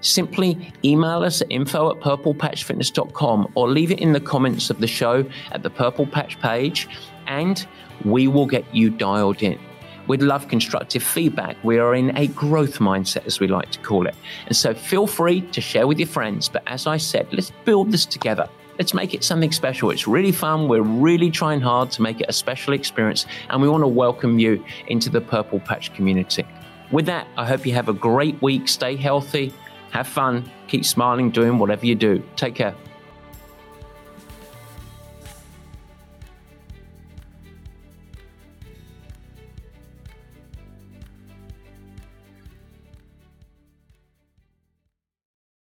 [0.00, 4.86] Simply email us at info at purplepatchfitness.com or leave it in the comments of the
[4.86, 6.88] show at the Purple Patch page,
[7.26, 7.66] and
[8.04, 9.58] we will get you dialed in.
[10.06, 11.56] We'd love constructive feedback.
[11.64, 14.14] We are in a growth mindset, as we like to call it.
[14.46, 16.48] And so feel free to share with your friends.
[16.48, 18.48] But as I said, let's build this together.
[18.78, 19.90] Let's make it something special.
[19.90, 20.68] It's really fun.
[20.68, 24.38] We're really trying hard to make it a special experience, and we want to welcome
[24.38, 26.46] you into the Purple Patch community.
[26.90, 28.68] With that, I hope you have a great week.
[28.68, 29.52] Stay healthy,
[29.90, 32.22] have fun, keep smiling, doing whatever you do.
[32.36, 32.74] Take care.